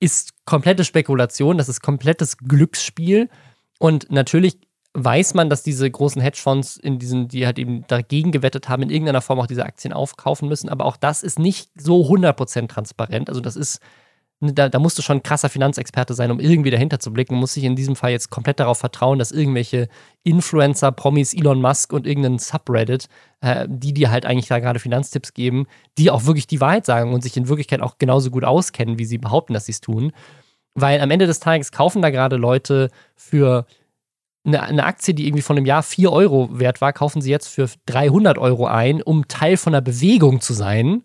[0.00, 3.28] ist komplette Spekulation, das ist komplettes Glücksspiel.
[3.78, 4.58] Und natürlich
[4.94, 8.90] weiß man, dass diese großen Hedgefonds in diesen, die halt eben dagegen gewettet haben, in
[8.90, 10.68] irgendeiner Form auch diese Aktien aufkaufen müssen.
[10.68, 13.28] Aber auch das ist nicht so 100% transparent.
[13.28, 13.80] Also das ist,
[14.40, 17.36] da, da musst du schon ein krasser Finanzexperte sein, um irgendwie dahinter zu blicken.
[17.36, 19.88] Muss sich in diesem Fall jetzt komplett darauf vertrauen, dass irgendwelche
[20.24, 23.08] Influencer, Promis, Elon Musk und irgendein Subreddit,
[23.40, 25.66] äh, die dir halt eigentlich da gerade Finanztipps geben,
[25.98, 29.04] die auch wirklich die Wahrheit sagen und sich in Wirklichkeit auch genauso gut auskennen, wie
[29.04, 30.12] sie behaupten, dass sie es tun.
[30.74, 33.66] Weil am Ende des Tages kaufen da gerade Leute für
[34.44, 37.48] eine, eine, Aktie, die irgendwie von einem Jahr 4 Euro wert war, kaufen sie jetzt
[37.48, 41.02] für 300 Euro ein, um Teil von einer Bewegung zu sein.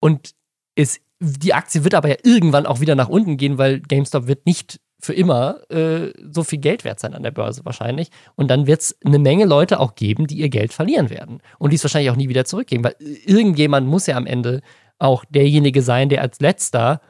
[0.00, 0.34] Und
[0.74, 4.46] es, die Aktie wird aber ja irgendwann auch wieder nach unten gehen, weil GameStop wird
[4.46, 8.10] nicht für immer äh, so viel Geld wert sein an der Börse wahrscheinlich.
[8.34, 11.40] Und dann wird es eine Menge Leute auch geben, die ihr Geld verlieren werden.
[11.58, 14.60] Und die es wahrscheinlich auch nie wieder zurückgeben, weil irgendjemand muss ja am Ende
[14.98, 17.00] auch derjenige sein, der als letzter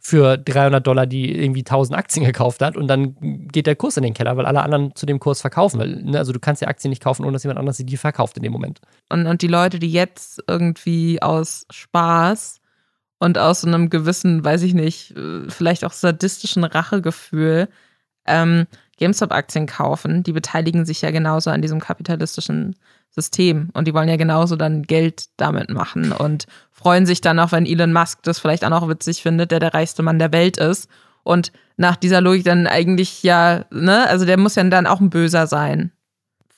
[0.00, 3.16] für 300 Dollar die irgendwie 1000 Aktien gekauft hat und dann
[3.48, 5.80] geht der Kurs in den Keller, weil alle anderen zu dem Kurs verkaufen.
[5.80, 7.96] Weil, ne, also du kannst ja Aktien nicht kaufen, ohne dass jemand anders sie die
[7.96, 8.80] verkauft in dem Moment.
[9.08, 12.60] Und, und die Leute, die jetzt irgendwie aus Spaß
[13.18, 17.68] und aus so einem gewissen, weiß ich nicht, äh, vielleicht auch sadistischen Rachegefühl
[18.26, 18.66] ähm,
[18.98, 22.76] GameStop-Aktien kaufen, die beteiligen sich ja genauso an diesem kapitalistischen
[23.10, 23.70] System.
[23.72, 27.66] Und die wollen ja genauso dann Geld damit machen und freuen sich dann auch, wenn
[27.66, 30.88] Elon Musk das vielleicht auch noch witzig findet, der der reichste Mann der Welt ist.
[31.24, 35.10] Und nach dieser Logik dann eigentlich ja, ne, also der muss ja dann auch ein
[35.10, 35.92] Böser sein.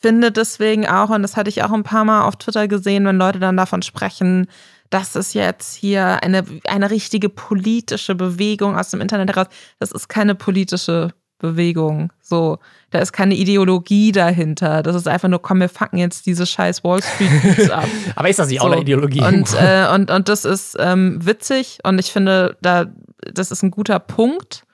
[0.00, 3.18] Finde deswegen auch, und das hatte ich auch ein paar Mal auf Twitter gesehen, wenn
[3.18, 4.46] Leute dann davon sprechen,
[4.88, 9.46] das ist jetzt hier eine, eine richtige politische Bewegung aus dem Internet heraus.
[9.78, 12.12] Das ist keine politische Bewegung.
[12.22, 12.58] So,
[12.90, 14.82] da ist keine Ideologie dahinter.
[14.82, 17.88] Das ist einfach nur, komm, wir fucken jetzt diese scheiß Wall Street ab.
[18.14, 18.66] Aber ist das nicht so.
[18.66, 19.22] auch eine Ideologie?
[19.22, 22.86] Und, äh, und, und das ist ähm, witzig und ich finde, da,
[23.32, 24.64] das ist ein guter Punkt,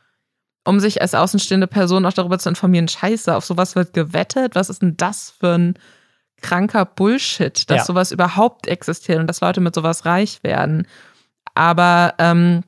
[0.64, 4.54] um sich als außenstehende Person auch darüber zu informieren, scheiße, auf sowas wird gewettet.
[4.54, 5.74] Was ist denn das für ein
[6.42, 7.84] kranker Bullshit, dass ja.
[7.84, 10.86] sowas überhaupt existiert und dass Leute mit sowas reich werden.
[11.54, 12.62] Aber ähm,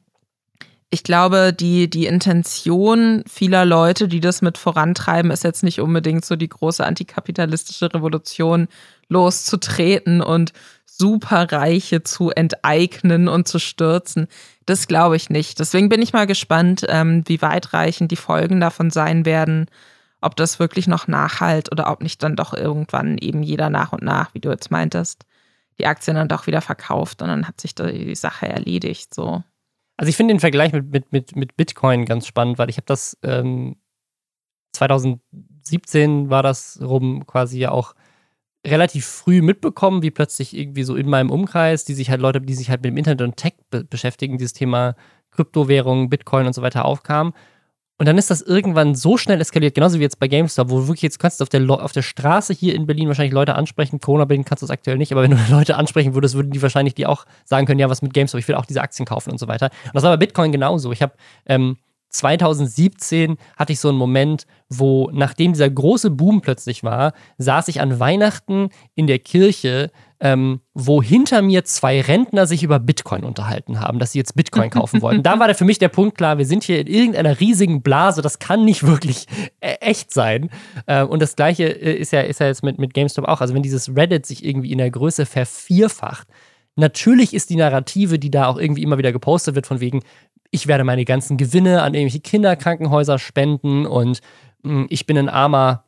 [0.90, 6.24] ich glaube, die, die Intention vieler Leute, die das mit vorantreiben, ist jetzt nicht unbedingt
[6.24, 8.68] so die große antikapitalistische Revolution
[9.08, 10.52] loszutreten und
[10.86, 14.28] Superreiche zu enteignen und zu stürzen.
[14.66, 15.60] Das glaube ich nicht.
[15.60, 19.66] Deswegen bin ich mal gespannt, ähm, wie weitreichend die Folgen davon sein werden,
[20.22, 24.02] ob das wirklich noch nachhalt oder ob nicht dann doch irgendwann eben jeder nach und
[24.02, 25.26] nach, wie du jetzt meintest,
[25.78, 29.14] die Aktien dann doch wieder verkauft und dann hat sich die Sache erledigt.
[29.14, 29.44] So.
[29.98, 32.86] Also ich finde den Vergleich mit, mit, mit, mit Bitcoin ganz spannend, weil ich habe
[32.86, 33.76] das ähm,
[34.72, 37.94] 2017 war das rum quasi ja auch
[38.64, 42.54] relativ früh mitbekommen, wie plötzlich irgendwie so in meinem Umkreis, die sich halt Leute, die
[42.54, 44.94] sich halt mit dem Internet und Tech be beschäftigen, dieses Thema
[45.32, 47.34] Kryptowährungen, Bitcoin und so weiter aufkam.
[47.98, 50.86] Und dann ist das irgendwann so schnell eskaliert, genauso wie jetzt bei GameStop, wo du
[50.86, 53.98] wirklich jetzt kannst auf der, auf der Straße hier in Berlin wahrscheinlich Leute ansprechen.
[53.98, 56.94] Corona-bedingt kannst du das aktuell nicht, aber wenn du Leute ansprechen würdest, würden die wahrscheinlich
[56.94, 59.38] die auch sagen können, ja, was mit GameStop, ich will auch diese Aktien kaufen und
[59.38, 59.70] so weiter.
[59.86, 60.92] Und das war bei Bitcoin genauso.
[60.92, 61.14] Ich habe
[61.46, 61.76] ähm,
[62.10, 67.80] 2017 hatte ich so einen Moment, wo nachdem dieser große Boom plötzlich war, saß ich
[67.80, 69.90] an Weihnachten in der Kirche,
[70.20, 74.70] ähm, wo hinter mir zwei Rentner sich über Bitcoin unterhalten haben, dass sie jetzt Bitcoin
[74.70, 75.22] kaufen wollten.
[75.22, 78.20] da war da für mich der Punkt klar, wir sind hier in irgendeiner riesigen Blase,
[78.20, 79.26] das kann nicht wirklich
[79.60, 80.50] äh, echt sein.
[80.86, 83.40] Äh, und das gleiche äh, ist ja, ist ja jetzt mit, mit GameStop auch.
[83.40, 86.26] Also wenn dieses Reddit sich irgendwie in der Größe vervierfacht,
[86.78, 90.04] Natürlich ist die Narrative, die da auch irgendwie immer wieder gepostet wird, von wegen,
[90.50, 94.20] ich werde meine ganzen Gewinne an irgendwelche Kinderkrankenhäuser spenden und
[94.62, 95.84] mh, hm, ich bin ein armer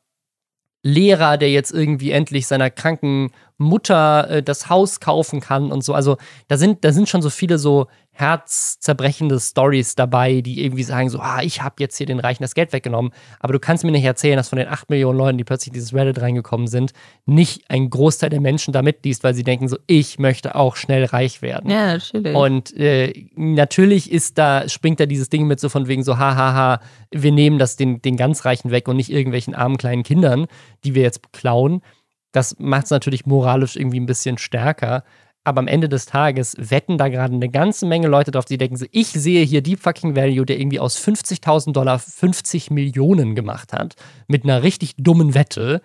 [0.82, 3.30] Lehrer, der jetzt irgendwie endlich seiner kranken
[3.61, 5.94] Mutter äh, das Haus kaufen kann und so.
[5.94, 6.16] Also
[6.48, 11.20] da sind, da sind schon so viele so herzzerbrechende Stories dabei, die irgendwie sagen so,
[11.20, 13.12] ah, ich habe jetzt hier den Reichen das Geld weggenommen.
[13.38, 15.74] Aber du kannst mir nicht erzählen, dass von den 8 Millionen Leuten, die plötzlich in
[15.74, 16.93] dieses Reddit reingekommen sind,
[17.24, 21.05] nicht ein Großteil der Menschen da mitliest, weil sie denken so, ich möchte auch schnell
[21.05, 21.70] reich werden.
[21.70, 22.35] Ja, natürlich.
[22.35, 26.80] Und äh, natürlich ist da, springt da dieses Ding mit so von wegen so, hahaha,
[27.10, 30.47] wir nehmen das den, den ganz Reichen weg und nicht irgendwelchen armen kleinen Kindern,
[30.85, 31.82] die wir jetzt klauen.
[32.32, 35.05] Das macht es natürlich moralisch irgendwie ein bisschen stärker.
[35.43, 38.77] Aber am Ende des Tages wetten da gerade eine ganze Menge Leute drauf, die denken
[38.77, 43.73] so, ich sehe hier Deep Fucking Value, der irgendwie aus 50.000 Dollar 50 Millionen gemacht
[43.73, 43.94] hat,
[44.28, 45.81] mit einer richtig dummen Wette.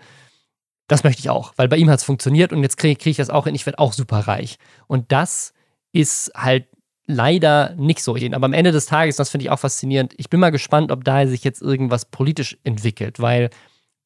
[0.88, 3.18] Das möchte ich auch, weil bei ihm hat es funktioniert und jetzt kriege krieg ich
[3.18, 4.58] das auch hin, ich werde auch super reich.
[4.88, 5.54] Und das
[5.94, 6.68] ist halt
[7.08, 8.16] leider nicht so.
[8.16, 11.04] Aber am Ende des Tages, das finde ich auch faszinierend, ich bin mal gespannt, ob
[11.04, 13.50] da sich jetzt irgendwas politisch entwickelt, weil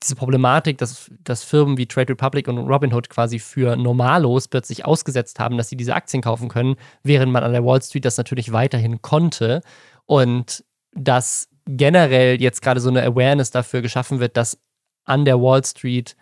[0.02, 5.40] diese Problematik, dass, dass Firmen wie Trade Republic und Robinhood quasi für Normalos plötzlich ausgesetzt
[5.40, 8.52] haben, dass sie diese Aktien kaufen können, während man an der Wall Street das natürlich
[8.52, 9.62] weiterhin konnte.
[10.06, 10.64] Und
[10.94, 14.58] dass generell jetzt gerade so eine Awareness dafür geschaffen wird, dass
[15.06, 16.16] an der Wall Street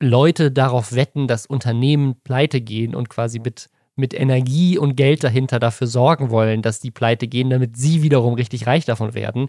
[0.00, 5.58] Leute darauf wetten, dass Unternehmen pleite gehen und quasi mit, mit Energie und Geld dahinter
[5.60, 9.48] dafür sorgen wollen, dass die pleite gehen, damit sie wiederum richtig reich davon werden.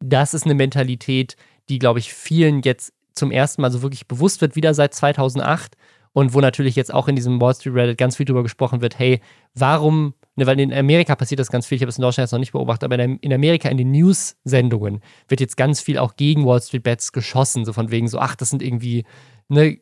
[0.00, 1.36] Das ist eine Mentalität, die,
[1.66, 5.76] glaube ich, vielen jetzt zum ersten Mal so wirklich bewusst wird, wieder seit 2008
[6.12, 8.98] und wo natürlich jetzt auch in diesem Wall Street Reddit ganz viel darüber gesprochen wird,
[8.98, 9.20] hey,
[9.54, 12.32] warum, ne, weil in Amerika passiert das ganz viel, ich habe es in Deutschland jetzt
[12.32, 16.46] noch nicht beobachtet, aber in Amerika in den News-Sendungen wird jetzt ganz viel auch gegen
[16.46, 19.04] Wall Street Bets geschossen, so von wegen so, ach, das sind irgendwie
[19.48, 19.78] ne,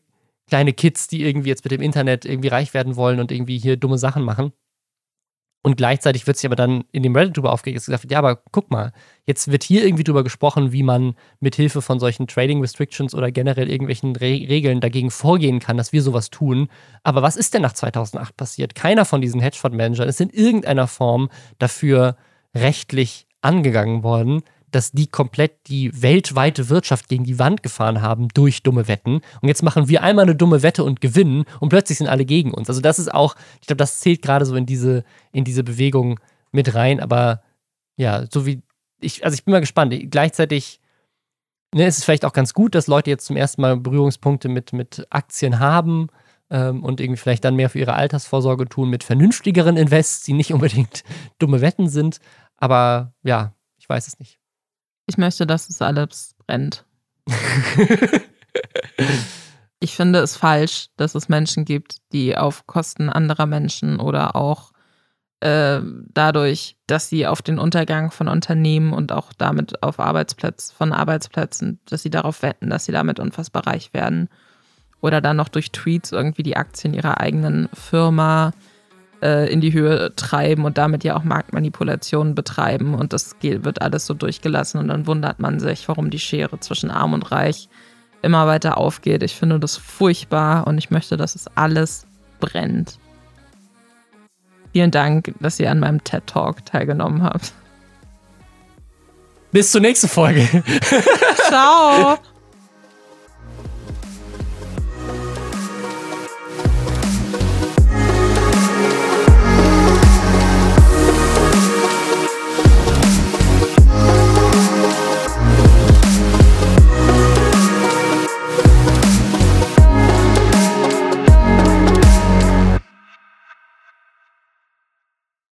[0.48, 3.76] kleine Kids, die irgendwie jetzt mit dem Internet irgendwie reich werden wollen und irgendwie hier
[3.76, 4.52] dumme Sachen machen.
[5.64, 8.72] Und gleichzeitig wird sich aber dann in dem Reddit drüber aufgeregt, gesagt, ja, aber guck
[8.72, 8.92] mal,
[9.26, 13.30] jetzt wird hier irgendwie drüber gesprochen, wie man mit Hilfe von solchen Trading Restrictions oder
[13.30, 16.68] generell irgendwelchen Re Regeln dagegen vorgehen kann, dass wir sowas tun.
[17.04, 18.74] Aber was ist denn nach 2008 passiert?
[18.74, 22.16] Keiner von diesen Hedgefonds-Managern ist in irgendeiner Form dafür
[22.54, 24.42] rechtlich angegangen worden
[24.74, 29.20] dass die komplett die weltweite Wirtschaft gegen die Wand gefahren haben durch dumme Wetten.
[29.40, 32.52] Und jetzt machen wir einmal eine dumme Wette und gewinnen und plötzlich sind alle gegen
[32.52, 32.68] uns.
[32.68, 36.18] Also das ist auch, ich glaube, das zählt gerade so in diese, in diese Bewegung
[36.50, 37.00] mit rein.
[37.00, 37.42] Aber
[37.96, 38.62] ja, so wie
[39.00, 39.94] ich, also ich bin mal gespannt.
[40.10, 40.80] Gleichzeitig
[41.74, 44.72] ne, ist es vielleicht auch ganz gut, dass Leute jetzt zum ersten Mal Berührungspunkte mit,
[44.72, 46.08] mit Aktien haben
[46.50, 50.52] ähm, und irgendwie vielleicht dann mehr für ihre Altersvorsorge tun mit vernünftigeren Invests, die nicht
[50.54, 51.04] unbedingt
[51.38, 52.18] dumme Wetten sind.
[52.56, 54.41] Aber ja, ich weiß es nicht.
[55.06, 56.84] Ich möchte, dass es alles brennt.
[59.80, 64.72] ich finde es falsch, dass es Menschen gibt, die auf Kosten anderer Menschen oder auch
[65.40, 65.80] äh,
[66.14, 71.80] dadurch, dass sie auf den Untergang von Unternehmen und auch damit auf Arbeitsplätzen, von Arbeitsplätzen,
[71.86, 74.28] dass sie darauf wetten, dass sie damit unfassbar reich werden.
[75.00, 78.71] Oder dann noch durch Tweets irgendwie die Aktien ihrer eigenen Firma äh,
[79.22, 82.94] in die Höhe treiben und damit ja auch Marktmanipulationen betreiben.
[82.94, 84.80] Und das wird alles so durchgelassen.
[84.80, 87.68] Und dann wundert man sich, warum die Schere zwischen Arm und Reich
[88.22, 89.22] immer weiter aufgeht.
[89.22, 92.06] Ich finde das furchtbar und ich möchte, dass es alles
[92.40, 92.98] brennt.
[94.72, 97.52] Vielen Dank, dass ihr an meinem TED Talk teilgenommen habt.
[99.50, 100.48] Bis zur nächsten Folge.
[101.48, 102.18] Ciao.